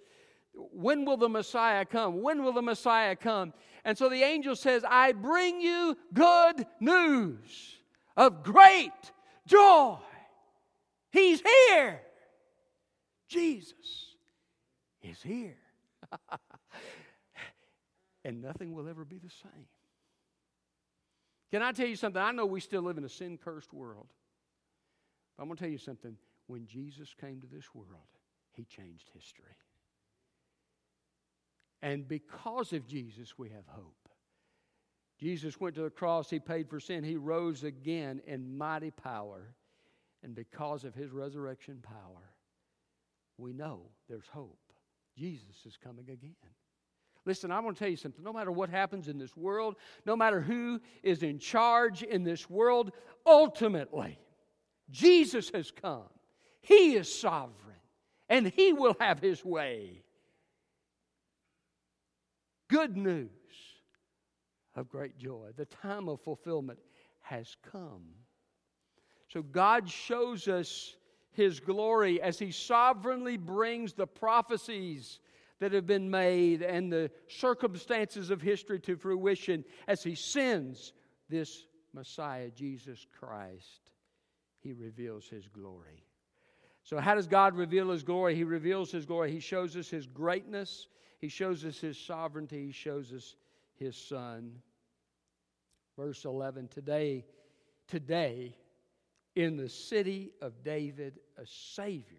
when 0.53 1.05
will 1.05 1.17
the 1.17 1.29
Messiah 1.29 1.85
come? 1.85 2.21
When 2.21 2.43
will 2.43 2.53
the 2.53 2.61
Messiah 2.61 3.15
come? 3.15 3.53
And 3.83 3.97
so 3.97 4.09
the 4.09 4.23
angel 4.23 4.55
says, 4.55 4.83
I 4.87 5.11
bring 5.11 5.61
you 5.61 5.97
good 6.13 6.65
news 6.79 7.77
of 8.15 8.43
great 8.43 8.91
joy. 9.45 9.97
He's 11.11 11.41
here. 11.41 12.01
Jesus 13.27 14.15
is 15.01 15.21
here. 15.21 15.57
and 18.25 18.41
nothing 18.41 18.73
will 18.73 18.87
ever 18.87 19.05
be 19.05 19.17
the 19.17 19.29
same. 19.29 19.67
Can 21.51 21.61
I 21.61 21.71
tell 21.71 21.87
you 21.87 21.95
something? 21.95 22.21
I 22.21 22.31
know 22.31 22.45
we 22.45 22.59
still 22.59 22.81
live 22.81 22.97
in 22.97 23.03
a 23.03 23.09
sin 23.09 23.37
cursed 23.37 23.73
world. 23.73 24.07
But 25.35 25.43
I'm 25.43 25.49
going 25.49 25.57
to 25.57 25.63
tell 25.63 25.71
you 25.71 25.77
something. 25.77 26.15
When 26.47 26.65
Jesus 26.65 27.15
came 27.19 27.41
to 27.41 27.47
this 27.47 27.73
world, 27.73 28.07
he 28.51 28.65
changed 28.65 29.09
history. 29.13 29.55
And 31.81 32.07
because 32.07 32.73
of 32.73 32.87
Jesus, 32.87 33.37
we 33.37 33.49
have 33.49 33.65
hope. 33.67 33.95
Jesus 35.19 35.59
went 35.59 35.75
to 35.75 35.81
the 35.81 35.89
cross, 35.89 36.29
he 36.29 36.39
paid 36.39 36.69
for 36.69 36.79
sin, 36.79 37.03
he 37.03 37.17
rose 37.17 37.63
again 37.63 38.21
in 38.25 38.57
mighty 38.57 38.91
power. 38.91 39.53
And 40.23 40.33
because 40.35 40.83
of 40.83 40.95
his 40.95 41.11
resurrection 41.11 41.79
power, 41.81 42.33
we 43.37 43.53
know 43.53 43.81
there's 44.07 44.27
hope. 44.27 44.59
Jesus 45.17 45.65
is 45.65 45.77
coming 45.77 46.09
again. 46.09 46.35
Listen, 47.29 47.51
I 47.51 47.59
want 47.59 47.77
to 47.77 47.79
tell 47.79 47.91
you 47.91 47.95
something. 47.95 48.23
No 48.23 48.33
matter 48.33 48.51
what 48.51 48.71
happens 48.71 49.07
in 49.07 49.19
this 49.19 49.37
world, 49.37 49.75
no 50.03 50.15
matter 50.15 50.41
who 50.41 50.81
is 51.03 51.21
in 51.21 51.37
charge 51.37 52.01
in 52.01 52.23
this 52.23 52.49
world, 52.49 52.91
ultimately, 53.23 54.17
Jesus 54.89 55.51
has 55.53 55.69
come. 55.69 56.09
He 56.59 56.95
is 56.95 57.13
sovereign, 57.13 57.77
and 58.29 58.47
He 58.47 58.73
will 58.73 58.95
have 58.99 59.19
His 59.19 59.45
way. 59.45 60.01
Good 62.67 62.97
news 62.97 63.29
of 64.75 64.89
great 64.89 65.15
joy. 65.19 65.49
The 65.55 65.65
time 65.65 66.09
of 66.09 66.21
fulfillment 66.21 66.79
has 67.21 67.55
come. 67.71 68.05
So 69.27 69.43
God 69.43 69.87
shows 69.87 70.47
us 70.47 70.95
His 71.33 71.59
glory 71.59 72.19
as 72.23 72.39
He 72.39 72.49
sovereignly 72.49 73.37
brings 73.37 73.93
the 73.93 74.07
prophecies 74.07 75.19
that 75.59 75.73
have 75.73 75.85
been 75.85 76.09
made 76.09 76.61
and 76.61 76.91
the 76.91 77.11
circumstances 77.27 78.29
of 78.29 78.41
history 78.41 78.79
to 78.79 78.95
fruition 78.95 79.63
as 79.87 80.01
he 80.01 80.15
sends 80.15 80.93
this 81.29 81.65
Messiah, 81.93 82.49
Jesus 82.49 83.05
Christ. 83.19 83.91
He 84.61 84.73
reveals 84.73 85.27
his 85.27 85.47
glory. 85.47 86.05
So, 86.83 86.97
how 86.97 87.15
does 87.15 87.27
God 87.27 87.55
reveal 87.55 87.89
his 87.89 88.03
glory? 88.03 88.35
He 88.35 88.43
reveals 88.43 88.91
his 88.91 89.05
glory. 89.05 89.31
He 89.31 89.39
shows 89.39 89.75
us 89.75 89.89
his 89.89 90.07
greatness, 90.07 90.87
he 91.19 91.27
shows 91.27 91.65
us 91.65 91.77
his 91.79 91.97
sovereignty, 91.97 92.67
he 92.67 92.71
shows 92.71 93.11
us 93.13 93.35
his 93.75 93.95
son. 93.95 94.53
Verse 95.97 96.23
11 96.23 96.69
Today, 96.69 97.25
today, 97.87 98.55
in 99.35 99.57
the 99.57 99.69
city 99.69 100.31
of 100.41 100.63
David, 100.63 101.19
a 101.37 101.45
Savior 101.45 102.17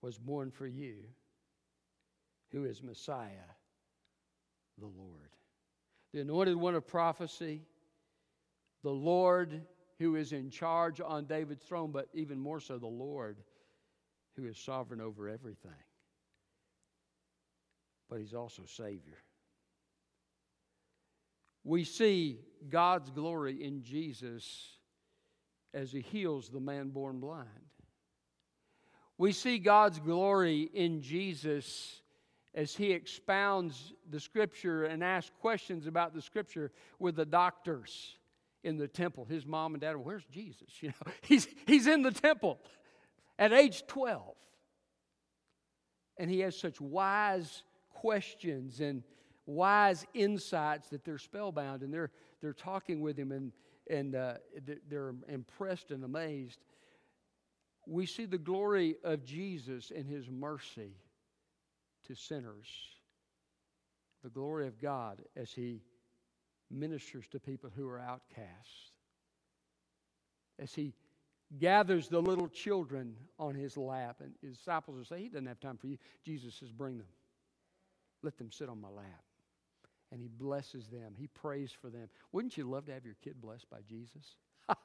was 0.00 0.16
born 0.16 0.50
for 0.50 0.66
you 0.66 0.96
who 2.52 2.64
is 2.64 2.82
Messiah, 2.82 3.48
the 4.78 4.86
Lord. 4.86 5.30
The 6.12 6.20
anointed 6.20 6.56
one 6.56 6.74
of 6.74 6.86
prophecy, 6.86 7.62
the 8.82 8.90
Lord 8.90 9.62
who 9.98 10.16
is 10.16 10.32
in 10.32 10.50
charge 10.50 11.00
on 11.00 11.26
David's 11.26 11.64
throne, 11.64 11.92
but 11.92 12.08
even 12.14 12.38
more 12.38 12.60
so, 12.60 12.78
the 12.78 12.86
Lord 12.86 13.36
who 14.36 14.46
is 14.46 14.58
sovereign 14.58 15.00
over 15.00 15.28
everything. 15.28 15.70
But 18.08 18.20
he's 18.20 18.34
also 18.34 18.62
Savior. 18.66 19.18
We 21.62 21.84
see 21.84 22.40
God's 22.68 23.10
glory 23.10 23.62
in 23.62 23.82
Jesus 23.82 24.70
as 25.74 25.92
he 25.92 26.00
heals 26.00 26.48
the 26.48 26.60
man 26.60 26.88
born 26.88 27.20
blind. 27.20 27.46
We 29.18 29.32
see 29.32 29.58
God's 29.58 29.98
glory 30.00 30.62
in 30.72 31.02
Jesus 31.02 31.99
as 32.54 32.74
he 32.74 32.92
expounds 32.92 33.92
the 34.10 34.18
scripture 34.18 34.84
and 34.84 35.04
asks 35.04 35.30
questions 35.40 35.86
about 35.86 36.14
the 36.14 36.22
scripture 36.22 36.72
with 36.98 37.16
the 37.16 37.24
doctors 37.24 38.16
in 38.64 38.76
the 38.76 38.88
temple. 38.88 39.24
His 39.24 39.46
mom 39.46 39.74
and 39.74 39.80
dad, 39.80 39.96
where's 39.96 40.24
Jesus? 40.26 40.68
You 40.80 40.88
know, 40.88 41.12
he's, 41.22 41.46
he's 41.66 41.86
in 41.86 42.02
the 42.02 42.10
temple 42.10 42.58
at 43.38 43.52
age 43.52 43.86
12. 43.86 44.34
And 46.18 46.30
he 46.30 46.40
has 46.40 46.58
such 46.58 46.80
wise 46.80 47.62
questions 47.94 48.80
and 48.80 49.02
wise 49.46 50.06
insights 50.12 50.88
that 50.90 51.04
they're 51.04 51.18
spellbound 51.18 51.82
and 51.82 51.92
they're, 51.92 52.10
they're 52.40 52.52
talking 52.52 53.00
with 53.00 53.16
him 53.16 53.32
and, 53.32 53.52
and 53.88 54.14
uh, 54.14 54.34
they're 54.88 55.14
impressed 55.28 55.90
and 55.90 56.04
amazed. 56.04 56.58
We 57.86 58.06
see 58.06 58.26
the 58.26 58.38
glory 58.38 58.96
of 59.02 59.24
Jesus 59.24 59.92
and 59.94 60.06
his 60.06 60.28
mercy 60.28 60.92
to 62.10 62.16
sinners. 62.16 62.68
The 64.22 64.30
glory 64.30 64.66
of 64.66 64.80
God 64.80 65.22
as 65.36 65.50
He 65.52 65.80
ministers 66.70 67.26
to 67.28 67.40
people 67.40 67.70
who 67.74 67.88
are 67.88 67.98
outcasts. 67.98 68.92
As 70.58 70.74
he 70.74 70.92
gathers 71.58 72.08
the 72.08 72.20
little 72.20 72.48
children 72.48 73.16
on 73.38 73.54
his 73.54 73.76
lap, 73.76 74.20
and 74.20 74.32
his 74.42 74.58
disciples 74.58 74.96
will 74.96 75.04
say, 75.04 75.22
He 75.22 75.28
doesn't 75.28 75.46
have 75.46 75.60
time 75.60 75.76
for 75.76 75.88
you. 75.88 75.98
Jesus 76.24 76.54
says, 76.54 76.70
Bring 76.70 76.98
them. 76.98 77.06
Let 78.22 78.38
them 78.38 78.52
sit 78.52 78.68
on 78.68 78.80
my 78.80 78.88
lap. 78.88 79.24
And 80.12 80.20
he 80.20 80.28
blesses 80.28 80.88
them, 80.88 81.14
he 81.16 81.28
prays 81.28 81.72
for 81.72 81.88
them. 81.88 82.08
Wouldn't 82.32 82.56
you 82.56 82.68
love 82.68 82.86
to 82.86 82.92
have 82.92 83.04
your 83.04 83.16
kid 83.22 83.40
blessed 83.40 83.70
by 83.70 83.78
Jesus? 83.88 84.36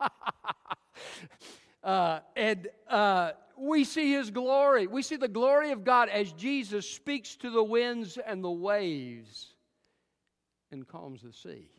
uh, 1.83 2.19
and 2.35 2.67
uh, 2.87 3.31
we 3.57 3.83
see 3.83 4.11
his 4.13 4.31
glory. 4.31 4.87
We 4.87 5.01
see 5.01 5.15
the 5.15 5.27
glory 5.27 5.71
of 5.71 5.83
God 5.83 6.09
as 6.09 6.31
Jesus 6.33 6.89
speaks 6.89 7.35
to 7.37 7.49
the 7.49 7.63
winds 7.63 8.17
and 8.17 8.43
the 8.43 8.51
waves 8.51 9.53
and 10.71 10.87
calms 10.87 11.21
the 11.21 11.33
sea. 11.33 11.69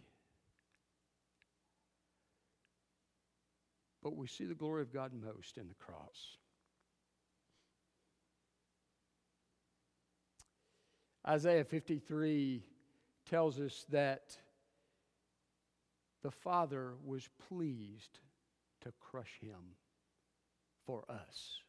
But 4.02 4.16
we 4.16 4.26
see 4.26 4.45
the 4.45 4.54
glory 4.54 4.83
of 4.83 4.92
God 4.92 5.12
most 5.12 5.59
in 5.59 5.68
the 5.68 5.75
cross. 5.75 6.37
Isaiah 11.28 11.64
53 11.64 12.62
tells 13.28 13.59
us 13.59 13.85
that 13.90 14.37
the 16.23 16.30
Father 16.30 16.95
was 17.04 17.28
pleased 17.49 18.21
to 18.83 18.92
crush 19.00 19.40
him 19.40 19.75
for 20.87 21.04
us. 21.09 21.62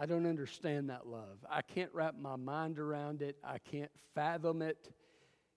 I 0.00 0.06
don't 0.06 0.24
understand 0.24 0.88
that 0.88 1.06
love. 1.06 1.44
I 1.50 1.60
can't 1.60 1.90
wrap 1.92 2.14
my 2.18 2.36
mind 2.36 2.78
around 2.78 3.20
it. 3.20 3.36
I 3.44 3.58
can't 3.58 3.90
fathom 4.14 4.62
it. 4.62 4.88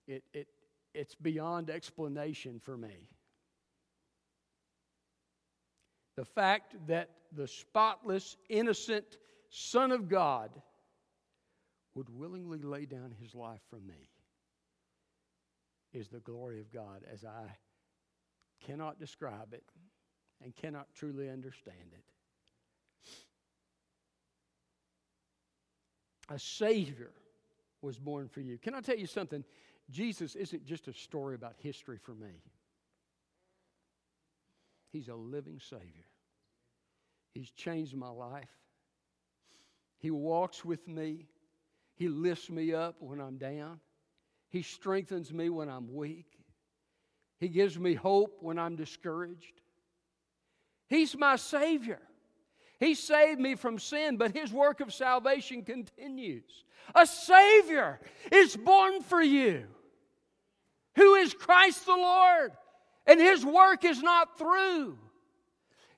It, 0.06 0.22
it, 0.34 0.48
it's 0.92 1.14
beyond 1.14 1.70
explanation 1.70 2.60
for 2.60 2.76
me. 2.76 3.08
The 6.16 6.26
fact 6.26 6.74
that 6.88 7.08
the 7.32 7.48
spotless, 7.48 8.36
innocent 8.50 9.16
Son 9.48 9.90
of 9.90 10.10
God 10.10 10.50
would 11.94 12.10
willingly 12.10 12.58
lay 12.58 12.84
down 12.84 13.14
his 13.22 13.34
life 13.34 13.62
for 13.70 13.80
me 13.80 14.10
is 15.94 16.08
the 16.08 16.20
glory 16.20 16.60
of 16.60 16.70
God 16.70 17.00
as 17.10 17.24
I 17.24 17.56
cannot 18.66 19.00
describe 19.00 19.54
it 19.54 19.64
and 20.42 20.54
cannot 20.54 20.88
truly 20.94 21.30
understand 21.30 21.92
it. 21.94 22.04
A 26.28 26.38
Savior 26.38 27.10
was 27.82 27.98
born 27.98 28.28
for 28.28 28.40
you. 28.40 28.58
Can 28.58 28.74
I 28.74 28.80
tell 28.80 28.96
you 28.96 29.06
something? 29.06 29.44
Jesus 29.90 30.34
isn't 30.34 30.64
just 30.64 30.88
a 30.88 30.92
story 30.92 31.34
about 31.34 31.54
history 31.58 31.98
for 31.98 32.14
me, 32.14 32.42
He's 34.92 35.08
a 35.08 35.14
living 35.14 35.60
Savior. 35.60 36.06
He's 37.34 37.50
changed 37.50 37.96
my 37.96 38.10
life. 38.10 38.48
He 39.98 40.12
walks 40.12 40.64
with 40.64 40.86
me. 40.86 41.26
He 41.96 42.06
lifts 42.08 42.48
me 42.48 42.72
up 42.72 42.94
when 43.00 43.20
I'm 43.20 43.38
down. 43.38 43.80
He 44.50 44.62
strengthens 44.62 45.32
me 45.32 45.48
when 45.48 45.68
I'm 45.68 45.92
weak. 45.92 46.26
He 47.40 47.48
gives 47.48 47.76
me 47.76 47.94
hope 47.94 48.38
when 48.40 48.56
I'm 48.56 48.76
discouraged. 48.76 49.60
He's 50.86 51.16
my 51.16 51.34
Savior. 51.34 52.00
He 52.80 52.94
saved 52.94 53.40
me 53.40 53.54
from 53.54 53.78
sin, 53.78 54.16
but 54.16 54.34
His 54.34 54.52
work 54.52 54.80
of 54.80 54.92
salvation 54.92 55.62
continues. 55.62 56.64
A 56.94 57.06
Savior 57.06 58.00
is 58.30 58.56
born 58.56 59.02
for 59.02 59.22
you, 59.22 59.64
who 60.96 61.14
is 61.14 61.34
Christ 61.34 61.86
the 61.86 61.92
Lord, 61.92 62.52
and 63.06 63.20
His 63.20 63.44
work 63.44 63.84
is 63.84 64.02
not 64.02 64.38
through. 64.38 64.98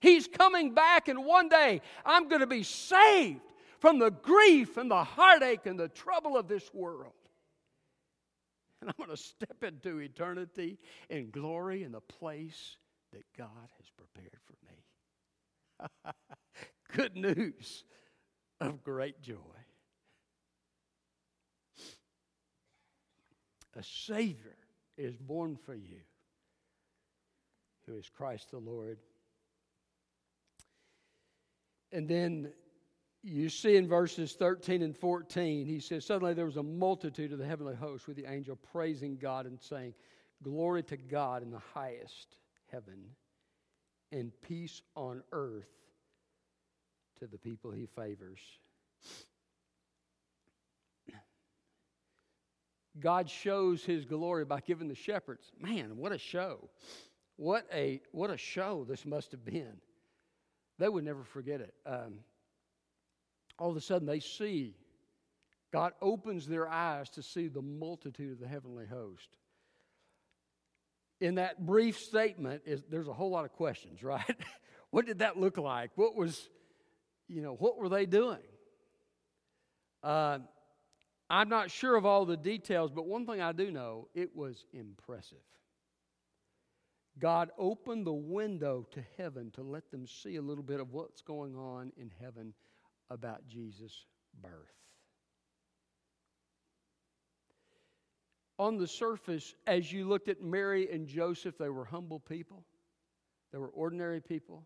He's 0.01 0.29
coming 0.29 0.75
back, 0.75 1.09
and 1.09 1.25
one 1.25 1.49
day 1.49 1.81
I'm 2.05 2.29
going 2.29 2.41
to 2.41 2.47
be 2.47 2.63
saved 2.63 3.41
from 3.81 3.99
the 3.99 4.11
grief 4.11 4.77
and 4.77 4.91
the 4.91 5.05
heartache 5.05 5.67
and 5.67 5.79
the 5.79 5.89
trouble 5.89 6.37
of 6.37 6.49
this 6.49 6.73
world. 6.73 7.13
And 8.81 8.91
I'm 8.91 8.97
going 8.99 9.17
to 9.17 9.23
step 9.23 9.65
into 9.65 9.99
eternity 9.99 10.79
in 11.09 11.31
glory 11.31 11.83
in 11.83 11.93
the 11.93 12.01
place 12.01 12.77
that 13.13 13.25
God 13.37 13.69
has 13.79 13.91
prepared 13.97 14.39
for 14.45 14.57
me. 14.67 16.13
good 16.95 17.17
news 17.17 17.85
of 18.61 18.83
great 18.83 19.21
joy. 19.23 19.35
A 23.77 23.83
Savior 23.83 24.57
is 24.97 25.17
born 25.17 25.57
for 25.57 25.75
you, 25.75 26.01
who 27.87 27.97
is 27.97 28.09
Christ 28.09 28.51
the 28.51 28.59
Lord. 28.59 28.99
And 31.93 32.09
then 32.09 32.53
you 33.23 33.49
see 33.51 33.77
in 33.77 33.87
verses 33.87 34.33
13 34.33 34.83
and 34.83 34.97
14, 34.97 35.67
he 35.67 35.81
says, 35.81 36.07
Suddenly 36.07 36.35
there 36.35 36.47
was 36.47 36.57
a 36.57 36.63
multitude 36.63 37.33
of 37.33 37.39
the 37.39 37.47
heavenly 37.47 37.75
host 37.75 38.07
with 38.07 38.17
the 38.17 38.31
angel 38.31 38.57
praising 38.57 39.17
God 39.17 39.47
and 39.47 39.61
saying, 39.61 39.95
Glory 40.43 40.83
to 40.85 40.97
God 40.97 41.43
in 41.43 41.51
the 41.51 41.63
highest 41.75 42.37
heaven, 42.71 43.11
and 44.13 44.33
peace 44.43 44.81
on 44.95 45.23
earth 45.33 45.69
to 47.19 47.27
the 47.27 47.39
people 47.39 47.71
he 47.71 47.87
favors. 47.87 48.41
God 53.01 53.29
shows 53.29 53.85
his 53.85 54.05
glory 54.05 54.45
by 54.45 54.61
giving 54.61 54.89
the 54.89 54.95
shepherds. 54.95 55.53
Man, 55.61 55.97
what 55.97 56.13
a 56.13 56.19
show. 56.19 56.71
What 57.37 57.67
a 57.73 58.01
what 58.13 58.31
a 58.31 58.39
show 58.39 58.87
this 58.89 59.05
must 59.05 59.33
have 59.33 59.45
been. 59.45 59.77
They 60.79 60.89
would 60.89 61.05
never 61.05 61.23
forget 61.23 61.61
it. 61.61 61.75
Um, 61.85 62.21
all 63.59 63.71
of 63.71 63.77
a 63.77 63.81
sudden 63.81 64.07
they 64.07 64.21
see 64.21 64.75
God 65.73 65.93
opens 66.01 66.47
their 66.47 66.69
eyes 66.69 67.11
to 67.11 67.23
see 67.23 67.49
the 67.49 67.63
multitude 67.63 68.33
of 68.33 68.41
the 68.41 68.49
heavenly 68.49 68.87
host. 68.87 69.29
In 71.21 71.37
that 71.37 71.65
brief 71.67 71.99
statement, 71.99 72.63
is 72.67 72.83
there's 72.91 73.09
a 73.09 73.13
whole 73.13 73.31
lot 73.31 73.45
of 73.45 73.53
questions, 73.53 74.03
right? 74.03 74.37
what 74.91 75.07
did 75.07 75.19
that 75.19 75.39
look 75.39 75.59
like? 75.59 75.91
What 75.97 76.15
was 76.15 76.49
you 77.29 77.43
know, 77.43 77.55
what 77.55 77.79
were 77.79 77.89
they 77.89 78.07
doing? 78.07 78.39
Uh, 80.03 80.39
I'm 81.29 81.49
not 81.49 81.71
sure 81.71 81.97
of 81.97 82.07
all 82.07 82.25
the 82.25 82.37
details, 82.37 82.91
but 82.93 83.07
one 83.07 83.27
thing 83.27 83.41
I 83.41 83.53
do 83.53 83.71
know 83.71 84.09
it 84.15 84.35
was 84.37 84.65
impressive. 84.73 85.39
God 87.19 87.51
opened 87.59 88.07
the 88.07 88.13
window 88.13 88.87
to 88.93 89.03
heaven 89.17 89.51
to 89.53 89.63
let 89.63 89.91
them 89.91 90.07
see 90.07 90.37
a 90.37 90.43
little 90.43 90.63
bit 90.63 90.81
of 90.81 90.93
what's 90.93 91.23
going 91.23 91.57
on 91.57 91.93
in 91.97 92.13
heaven 92.21 92.53
about 93.11 93.47
Jesus' 93.49 94.05
birth. 94.41 94.53
On 98.59 98.79
the 98.79 98.87
surface, 98.87 99.55
as 99.67 99.91
you 99.93 100.07
looked 100.07 100.29
at 100.29 100.43
Mary 100.43 100.89
and 100.91 101.07
Joseph, 101.07 101.59
they 101.59 101.69
were 101.69 101.85
humble 101.85 102.21
people, 102.21 102.65
they 103.53 103.59
were 103.59 103.69
ordinary 103.69 104.21
people. 104.21 104.65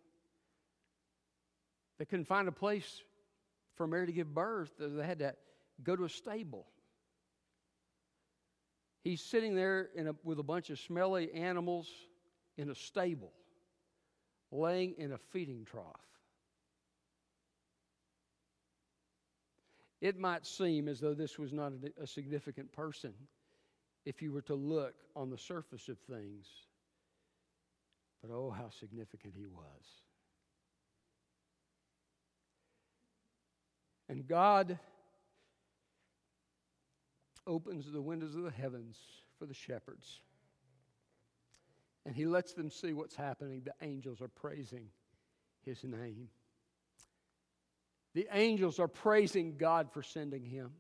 They 2.01 2.07
couldn't 2.07 2.25
find 2.25 2.49
a 2.49 2.53
place 2.53 3.03
for 3.77 3.87
Mary 3.87 4.07
to 4.07 4.13
give 4.13 4.33
birth. 4.33 4.71
They 4.79 5.05
had 5.05 5.19
to 5.19 5.35
go 5.83 5.95
to 5.95 6.05
a 6.05 6.09
stable. 6.09 6.67
He's 9.05 9.21
sitting 9.21 9.55
there 9.55 9.91
a, 9.99 10.15
with 10.25 10.39
a 10.39 10.43
bunch 10.43 10.71
of 10.71 10.79
smelly 10.79 11.31
animals 11.35 11.89
in 12.57 12.71
a 12.71 12.75
stable, 12.75 13.35
laying 14.51 14.95
in 14.97 15.13
a 15.13 15.19
feeding 15.19 15.67
trough. 15.67 15.85
It 20.01 20.19
might 20.19 20.47
seem 20.47 20.89
as 20.89 21.01
though 21.01 21.13
this 21.13 21.39
was 21.39 21.53
not 21.53 21.73
a, 21.99 22.05
a 22.05 22.07
significant 22.07 22.73
person 22.73 23.13
if 24.07 24.23
you 24.23 24.33
were 24.33 24.41
to 24.43 24.55
look 24.55 24.95
on 25.15 25.29
the 25.29 25.37
surface 25.37 25.91
of 25.91 25.99
things. 25.99 26.47
But 28.23 28.31
oh, 28.33 28.55
how 28.57 28.71
significant 28.71 29.35
he 29.37 29.45
was. 29.45 30.01
And 34.11 34.27
God 34.27 34.77
opens 37.47 37.91
the 37.91 38.03
windows 38.03 38.35
of 38.35 38.43
the 38.43 38.51
heavens 38.51 38.99
for 39.39 39.47
the 39.47 39.55
shepherds. 39.55 40.21
And 42.05 42.17
he 42.17 42.27
lets 42.27 42.53
them 42.53 42.71
see 42.71 42.93
what's 42.93 43.15
happening. 43.15 43.63
The 43.65 43.87
angels 43.87 44.21
are 44.21 44.27
praising 44.27 44.87
his 45.65 45.85
name. 45.85 46.29
The 48.15 48.27
angels 48.33 48.81
are 48.81 48.89
praising 48.89 49.57
God 49.57 49.93
for 49.93 50.03
sending 50.03 50.45
him. 50.45 50.73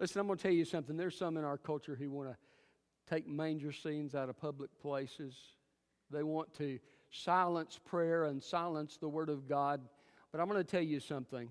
Listen, 0.00 0.20
I'm 0.20 0.26
going 0.26 0.38
to 0.38 0.42
tell 0.42 0.52
you 0.52 0.64
something. 0.64 0.96
There's 0.96 1.18
some 1.18 1.36
in 1.36 1.44
our 1.44 1.58
culture 1.58 1.94
who 1.94 2.10
want 2.10 2.30
to 2.30 2.36
take 3.14 3.28
manger 3.28 3.72
scenes 3.72 4.14
out 4.14 4.30
of 4.30 4.38
public 4.38 4.70
places. 4.80 5.36
They 6.10 6.22
want 6.22 6.54
to 6.54 6.78
silence 7.10 7.78
prayer 7.84 8.24
and 8.24 8.42
silence 8.42 8.96
the 8.96 9.08
Word 9.08 9.28
of 9.28 9.46
God. 9.46 9.82
But 10.30 10.40
I'm 10.40 10.48
going 10.48 10.64
to 10.64 10.64
tell 10.64 10.80
you 10.80 10.98
something 10.98 11.50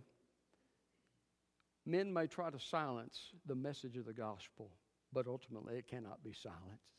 men 1.92 2.14
may 2.14 2.28
try 2.28 2.50
to 2.50 2.60
silence 2.60 3.32
the 3.46 3.56
message 3.56 3.98
of 3.98 4.06
the 4.06 4.14
gospel, 4.14 4.72
but 5.14 5.28
ultimately 5.28 5.76
it 5.76 5.88
cannot 5.88 6.24
be 6.24 6.34
silenced. 6.34 6.92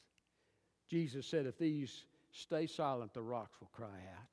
Jesus 0.91 1.27
said, 1.27 1.47
If 1.47 1.59
these 1.59 2.05
stay 2.33 2.67
silent, 2.67 3.15
the 3.15 3.23
rocks 3.23 3.59
will 3.61 3.71
cry 3.73 3.87
out. 3.87 4.29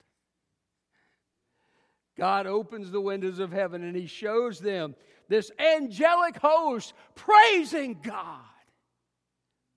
God 2.17 2.47
opens 2.47 2.91
the 2.91 2.99
windows 2.99 3.39
of 3.39 3.51
heaven 3.51 3.81
and 3.81 3.95
he 3.95 4.05
shows 4.05 4.59
them 4.59 4.93
this 5.29 5.51
angelic 5.57 6.35
host 6.37 6.93
praising 7.15 7.97
God, 8.03 8.41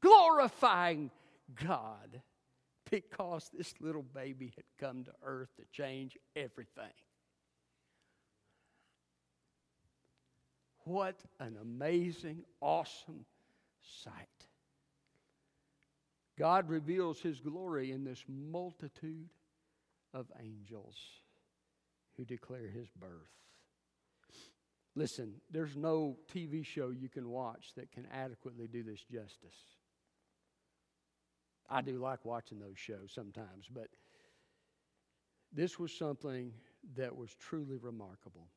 glorifying 0.02 1.12
God, 1.54 2.20
because 2.90 3.48
this 3.56 3.72
little 3.80 4.02
baby 4.02 4.52
had 4.56 4.64
come 4.78 5.04
to 5.04 5.12
earth 5.22 5.54
to 5.56 5.62
change 5.70 6.18
everything. 6.34 6.92
What 10.84 11.16
an 11.38 11.56
amazing, 11.60 12.44
awesome 12.60 13.24
sight. 14.02 14.28
God 16.38 16.68
reveals 16.68 17.20
his 17.20 17.40
glory 17.40 17.92
in 17.92 18.04
this 18.04 18.24
multitude 18.28 19.28
of 20.14 20.26
angels 20.40 20.96
who 22.16 22.24
declare 22.24 22.68
his 22.68 22.88
birth. 22.98 23.30
Listen, 24.94 25.34
there's 25.50 25.76
no 25.76 26.18
TV 26.34 26.64
show 26.64 26.90
you 26.90 27.08
can 27.08 27.28
watch 27.30 27.72
that 27.76 27.92
can 27.92 28.06
adequately 28.12 28.66
do 28.66 28.82
this 28.82 29.00
justice. 29.10 29.56
I 31.70 31.80
do 31.80 31.98
like 31.98 32.24
watching 32.24 32.58
those 32.58 32.78
shows 32.78 33.12
sometimes, 33.14 33.66
but 33.72 33.88
this 35.52 35.78
was 35.78 35.96
something 35.96 36.52
that 36.96 37.16
was 37.16 37.34
truly 37.34 37.76
remarkable. 37.76 38.48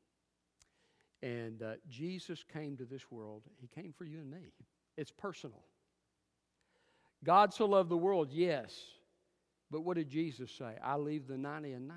And 1.22 1.62
uh, 1.62 1.74
Jesus 1.88 2.44
came 2.52 2.76
to 2.76 2.84
this 2.84 3.10
world, 3.10 3.42
He 3.60 3.68
came 3.68 3.92
for 3.92 4.04
you 4.04 4.18
and 4.18 4.30
me. 4.30 4.52
It's 4.96 5.10
personal. 5.10 5.62
God 7.24 7.52
so 7.52 7.66
loved 7.66 7.88
the 7.88 7.96
world, 7.96 8.28
yes. 8.30 8.74
But 9.70 9.80
what 9.80 9.96
did 9.96 10.08
Jesus 10.08 10.50
say? 10.50 10.76
I 10.82 10.96
leave 10.96 11.26
the 11.26 11.36
90 11.36 11.72
and 11.72 11.88
9 11.88 11.96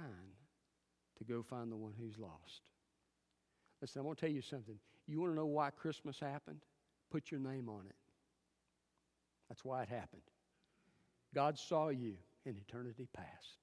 to 1.17 1.23
go 1.23 1.43
find 1.43 1.71
the 1.71 1.75
one 1.75 1.93
who's 1.99 2.17
lost. 2.17 2.61
Listen, 3.81 4.01
I 4.01 4.05
want 4.05 4.17
to 4.17 4.25
tell 4.25 4.33
you 4.33 4.41
something. 4.41 4.75
You 5.07 5.19
want 5.19 5.33
to 5.33 5.35
know 5.35 5.45
why 5.45 5.69
Christmas 5.69 6.19
happened? 6.19 6.61
Put 7.11 7.31
your 7.31 7.39
name 7.39 7.69
on 7.69 7.85
it. 7.87 7.95
That's 9.47 9.63
why 9.65 9.83
it 9.83 9.89
happened. 9.89 10.21
God 11.33 11.57
saw 11.57 11.89
you 11.89 12.15
in 12.45 12.57
eternity 12.57 13.07
past, 13.13 13.57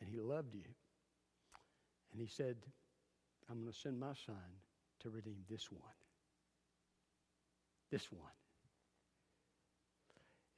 and 0.00 0.08
He 0.08 0.20
loved 0.20 0.54
you. 0.54 0.64
And 2.12 2.20
He 2.20 2.26
said, 2.26 2.56
I'm 3.50 3.60
going 3.60 3.72
to 3.72 3.78
send 3.78 3.98
my 3.98 4.14
son 4.26 4.36
to 5.00 5.10
redeem 5.10 5.38
this 5.50 5.70
one. 5.70 5.82
This 7.90 8.10
one. 8.10 8.22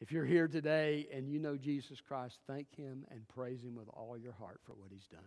If 0.00 0.12
you're 0.12 0.26
here 0.26 0.46
today 0.46 1.08
and 1.12 1.28
you 1.28 1.38
know 1.38 1.56
Jesus 1.56 2.00
Christ, 2.00 2.38
thank 2.46 2.74
Him 2.76 3.04
and 3.10 3.26
praise 3.28 3.62
Him 3.62 3.74
with 3.74 3.88
all 3.88 4.16
your 4.16 4.34
heart 4.34 4.60
for 4.64 4.72
what 4.72 4.90
He's 4.92 5.06
done. 5.06 5.20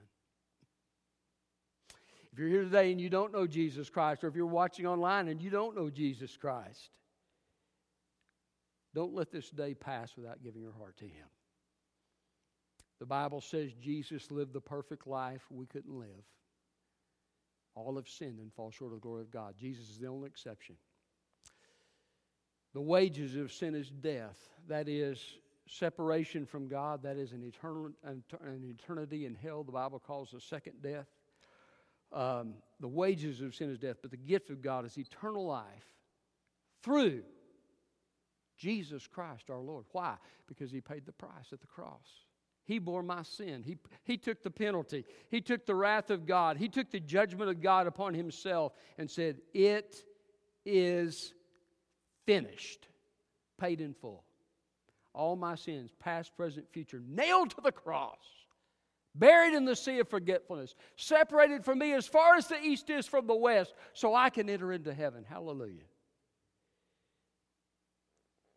If 2.32 2.38
you're 2.38 2.50
here 2.50 2.64
today 2.64 2.92
and 2.92 3.02
you 3.02 3.10
don't 3.10 3.34
know 3.34 3.48
Jesus 3.48 3.90
Christ, 3.90 4.24
or 4.24 4.28
if 4.28 4.36
you're 4.36 4.46
watching 4.46 4.86
online 4.86 5.28
and 5.28 5.42
you 5.42 5.50
don't 5.50 5.76
know 5.76 5.90
Jesus 5.90 6.38
Christ, 6.38 6.92
don't 8.94 9.16
let 9.16 9.32
this 9.32 9.50
day 9.50 9.74
pass 9.74 10.16
without 10.16 10.44
giving 10.44 10.62
your 10.62 10.74
heart 10.74 10.98
to 10.98 11.06
Him. 11.06 11.28
The 13.00 13.06
Bible 13.06 13.42
says 13.42 13.72
Jesus 13.82 14.30
lived 14.30 14.54
the 14.54 14.62
perfect 14.62 15.08
life 15.08 15.42
we 15.50 15.66
couldn't 15.66 15.98
live. 15.98 16.26
All 17.76 17.96
have 17.96 18.08
sinned 18.08 18.40
and 18.40 18.54
fall 18.54 18.72
short 18.72 18.92
of 18.92 19.00
the 19.00 19.02
glory 19.02 19.22
of 19.22 19.32
God. 19.32 19.56
Jesus 19.58 19.90
is 19.90 20.00
the 20.00 20.08
only 20.08 20.28
exception. 20.28 20.76
The 22.74 22.82
wages 22.82 23.36
of 23.36 23.52
sin 23.52 23.76
is 23.76 23.90
death. 23.90 24.38
That 24.68 24.88
is 24.88 25.38
separation 25.68 26.46
from 26.46 26.68
God. 26.68 27.04
That 27.04 27.18
is 27.18 27.32
an, 27.32 27.44
eternal, 27.44 27.92
an 28.04 28.24
eternity 28.64 29.26
in 29.26 29.36
hell. 29.36 29.64
The 29.64 29.72
Bible 29.72 30.00
calls 30.00 30.32
the 30.32 30.42
second 30.42 30.82
death. 30.82 31.08
Um, 32.12 32.56
the 32.80 32.88
wages 32.88 33.42
of 33.42 33.54
sin 33.56 33.70
is 33.70 33.78
death, 33.78 33.98
but 34.02 34.12
the 34.12 34.18
gift 34.18 34.50
of 34.50 34.62
God 34.62 34.86
is 34.86 34.98
eternal 34.98 35.46
life 35.46 35.86
through 36.82 37.22
Jesus 38.58 39.08
Christ 39.08 39.50
our 39.50 39.60
Lord. 39.60 39.86
Why? 39.92 40.16
Because 40.48 40.72
He 40.72 40.82
paid 40.82 41.06
the 41.06 41.12
price 41.12 41.54
at 41.54 41.62
the 41.62 41.68
cross. 41.68 42.08
He 42.70 42.78
bore 42.78 43.02
my 43.02 43.24
sin. 43.24 43.64
He, 43.66 43.80
he 44.04 44.16
took 44.16 44.44
the 44.44 44.52
penalty. 44.52 45.04
He 45.32 45.42
took 45.42 45.66
the 45.66 45.74
wrath 45.74 46.12
of 46.12 46.28
God. 46.28 46.56
He 46.56 46.70
took 46.70 46.92
the 46.92 47.00
judgment 47.00 47.50
of 47.50 47.64
God 47.64 47.88
upon 47.88 48.14
Himself 48.14 48.74
and 49.00 49.10
said, 49.10 49.38
It 49.56 50.06
is 50.68 51.34
finished, 52.28 52.88
paid 53.60 53.82
in 53.82 53.96
full. 53.96 54.24
All 55.16 55.36
my 55.36 55.56
sins, 55.56 55.90
past, 56.00 56.38
present, 56.38 56.72
future, 56.72 57.02
nailed 57.08 57.50
to 57.56 57.62
the 57.62 57.72
cross, 57.72 58.20
buried 59.16 59.56
in 59.56 59.66
the 59.66 59.76
sea 59.76 59.98
of 59.98 60.08
forgetfulness, 60.08 60.76
separated 60.96 61.66
from 61.66 61.80
me 61.80 61.94
as 61.94 62.06
far 62.06 62.36
as 62.36 62.46
the 62.46 62.62
east 62.62 62.92
is 62.92 63.08
from 63.08 63.26
the 63.26 63.36
west, 63.36 63.74
so 63.94 64.14
I 64.14 64.30
can 64.30 64.48
enter 64.48 64.72
into 64.72 64.94
heaven. 64.94 65.26
Hallelujah. 65.28 65.88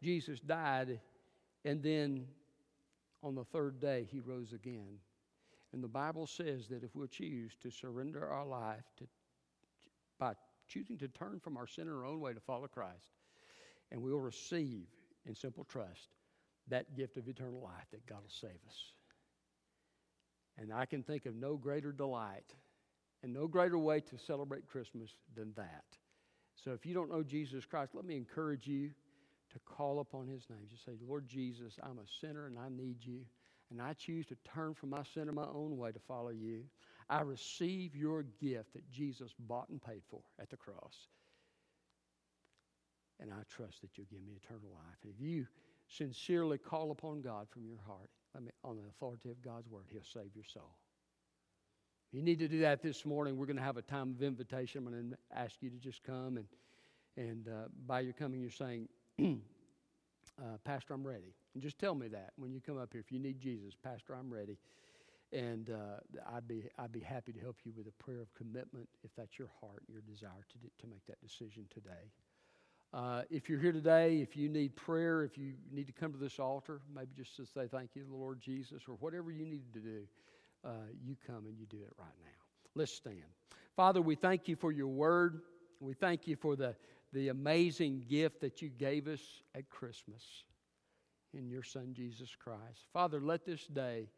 Jesus 0.03 0.38
died, 0.38 1.01
and 1.64 1.83
then 1.83 2.27
on 3.22 3.35
the 3.35 3.44
third 3.44 3.80
day, 3.80 4.06
he 4.11 4.20
rose 4.20 4.52
again. 4.52 4.98
And 5.72 5.82
the 5.82 5.88
Bible 5.88 6.26
says 6.26 6.68
that 6.68 6.85
if 6.85 6.94
we'll 6.94 7.06
choose 7.06 7.52
to 7.62 7.70
surrender 7.70 8.26
our 8.28 8.46
life 8.46 8.85
to, 8.98 9.06
by 10.18 10.35
choosing 10.68 10.98
to 10.98 11.08
turn 11.08 11.40
from 11.40 11.56
our 11.56 11.66
sin 11.66 11.88
and 11.88 11.96
our 11.96 12.04
own 12.04 12.20
way 12.20 12.35
to 12.35 12.40
follow 12.40 12.66
Christ, 12.66 13.11
and 13.90 14.02
we'll 14.02 14.18
receive 14.18 14.87
in 15.26 15.35
simple 15.35 15.64
trust 15.64 16.08
that 16.68 16.96
gift 16.96 17.16
of 17.16 17.28
eternal 17.28 17.61
life 17.62 17.87
that 17.90 18.06
God 18.06 18.20
will 18.22 18.30
save 18.30 18.61
us. 18.68 18.92
And 20.58 20.72
I 20.72 20.85
can 20.85 21.02
think 21.02 21.26
of 21.26 21.35
no 21.35 21.56
greater 21.56 21.92
delight 21.92 22.54
and 23.22 23.32
no 23.32 23.46
greater 23.46 23.78
way 23.78 24.00
to 24.00 24.18
celebrate 24.18 24.68
Christmas 24.68 25.14
than 25.35 25.52
that. 25.56 25.85
So 26.54 26.72
if 26.72 26.85
you 26.85 26.94
don't 26.94 27.11
know 27.11 27.22
Jesus 27.22 27.64
Christ, 27.64 27.92
let 27.94 28.04
me 28.04 28.16
encourage 28.16 28.66
you 28.66 28.90
to 29.53 29.59
call 29.61 30.01
upon 30.01 30.27
his 30.27 30.49
name. 30.49 30.67
Just 30.71 30.85
say, 30.85 30.93
Lord 31.07 31.27
Jesus, 31.27 31.75
I'm 31.83 31.99
a 31.99 32.09
sinner 32.21 32.47
and 32.47 32.59
I 32.59 32.69
need 32.69 32.97
you. 33.01 33.21
And 33.71 33.81
I 33.81 33.95
choose 33.95 34.27
to 34.27 34.37
turn 34.55 34.75
from 34.75 34.91
my 34.91 35.03
sin 35.15 35.29
and 35.29 35.35
my 35.35 35.47
own 35.47 35.79
way 35.79 35.93
to 35.93 35.99
follow 35.99 36.31
you. 36.31 36.65
I 37.09 37.23
receive 37.23 37.97
your 37.97 38.25
gift 38.41 38.75
that 38.75 38.91
Jesus 38.91 39.33
bought 39.38 39.69
and 39.71 39.81
paid 39.81 40.03
for 40.11 40.21
at 40.38 40.51
the 40.51 40.57
cross. 40.57 41.09
And 43.21 43.31
I 43.31 43.43
trust 43.49 43.81
that 43.81 43.97
you'll 43.97 44.07
give 44.11 44.23
me 44.23 44.35
eternal 44.43 44.71
life. 44.71 44.99
And 45.03 45.12
if 45.15 45.21
you 45.21 45.47
sincerely 45.88 46.59
call 46.59 46.91
upon 46.91 47.23
God 47.23 47.47
from 47.51 47.65
your 47.67 47.79
heart, 47.87 48.11
me, 48.43 48.51
on 48.65 48.77
the 48.77 48.83
authority 48.88 49.31
of 49.31 49.43
God's 49.43 49.69
word, 49.69 49.85
He'll 49.91 50.03
save 50.03 50.35
your 50.35 50.45
soul. 50.45 50.77
If 52.09 52.17
you 52.17 52.23
need 52.23 52.38
to 52.41 52.49
do 52.49 52.61
that 52.61 52.83
this 52.83 53.07
morning, 53.07 53.37
we're 53.37 53.47
going 53.47 53.57
to 53.57 53.62
have 53.62 53.77
a 53.77 53.83
time 53.83 54.15
of 54.17 54.23
invitation. 54.23 54.87
I'm 54.87 54.93
going 54.93 55.11
to 55.11 55.38
ask 55.38 55.55
you 55.61 55.71
to 55.71 55.77
just 55.77 56.03
come 56.03 56.37
and 56.37 56.47
and 57.17 57.47
uh, 57.49 57.69
by 57.87 58.01
your 58.01 58.15
coming, 58.15 58.41
you're 58.41 58.51
saying, 58.51 58.88
uh, 60.40 60.58
Pastor, 60.64 60.94
I'm 60.94 61.06
ready. 61.06 61.35
And 61.54 61.62
just 61.62 61.78
tell 61.78 61.94
me 61.94 62.08
that 62.08 62.32
when 62.37 62.52
you 62.52 62.61
come 62.61 62.78
up 62.78 62.90
here. 62.92 63.00
If 63.00 63.12
you 63.12 63.18
need 63.18 63.38
Jesus, 63.38 63.74
Pastor, 63.82 64.14
I'm 64.14 64.32
ready. 64.32 64.58
And 65.32 65.70
uh, 65.70 66.20
I'd, 66.35 66.46
be, 66.46 66.64
I'd 66.78 66.92
be 66.92 67.00
happy 67.00 67.32
to 67.32 67.40
help 67.40 67.56
you 67.64 67.72
with 67.76 67.87
a 67.87 68.02
prayer 68.02 68.20
of 68.20 68.32
commitment 68.35 68.88
if 69.02 69.11
that's 69.16 69.38
your 69.38 69.48
heart, 69.61 69.82
your 69.88 70.02
desire 70.02 70.44
to, 70.52 70.58
to 70.85 70.90
make 70.90 71.04
that 71.06 71.20
decision 71.22 71.66
today. 71.72 72.11
Uh, 72.92 73.22
if 73.30 73.48
you're 73.48 73.58
here 73.58 73.72
today, 73.72 74.20
if 74.20 74.37
you 74.37 74.50
need 74.50 74.76
prayer, 74.76 75.24
if 75.24 75.38
you 75.38 75.54
need 75.70 75.87
to 75.87 75.92
come 75.92 76.12
to 76.12 76.18
this 76.18 76.38
altar, 76.38 76.82
maybe 76.94 77.08
just 77.16 77.35
to 77.37 77.46
say 77.46 77.66
thank 77.66 77.90
you 77.94 78.02
to 78.02 78.08
the 78.08 78.14
Lord 78.14 78.40
Jesus 78.40 78.82
or 78.87 78.96
whatever 78.96 79.30
you 79.30 79.46
need 79.46 79.72
to 79.72 79.80
do, 79.80 80.02
uh, 80.64 80.70
you 81.02 81.16
come 81.26 81.46
and 81.46 81.58
you 81.58 81.64
do 81.66 81.78
it 81.78 81.92
right 81.98 82.14
now. 82.20 82.30
Let's 82.74 82.92
stand. 82.92 83.16
Father, 83.74 84.02
we 84.02 84.14
thank 84.14 84.48
you 84.48 84.56
for 84.56 84.70
your 84.70 84.88
word. 84.88 85.40
We 85.80 85.94
thank 85.94 86.26
you 86.26 86.37
for 86.37 86.54
the, 86.54 86.76
the 87.12 87.29
amazing 87.29 88.05
gift 88.09 88.40
that 88.40 88.62
you 88.62 88.68
gave 88.68 89.07
us 89.07 89.20
at 89.55 89.68
Christmas 89.68 90.44
in 91.35 91.48
your 91.48 91.62
Son, 91.62 91.92
Jesus 91.94 92.35
Christ. 92.35 92.87
Father, 92.92 93.20
let 93.20 93.44
this 93.44 93.66
day 93.66 94.09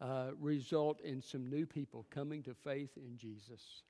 uh, 0.00 0.28
result 0.38 1.00
in 1.00 1.22
some 1.22 1.48
new 1.48 1.66
people 1.66 2.06
coming 2.10 2.42
to 2.42 2.54
faith 2.54 2.90
in 2.96 3.16
Jesus 3.16 3.82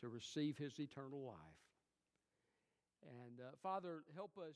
to 0.00 0.08
receive 0.08 0.58
his 0.58 0.78
eternal 0.78 1.22
life. 1.24 1.36
And 3.26 3.40
uh, 3.40 3.50
Father, 3.62 4.04
help 4.14 4.36
us 4.38 4.54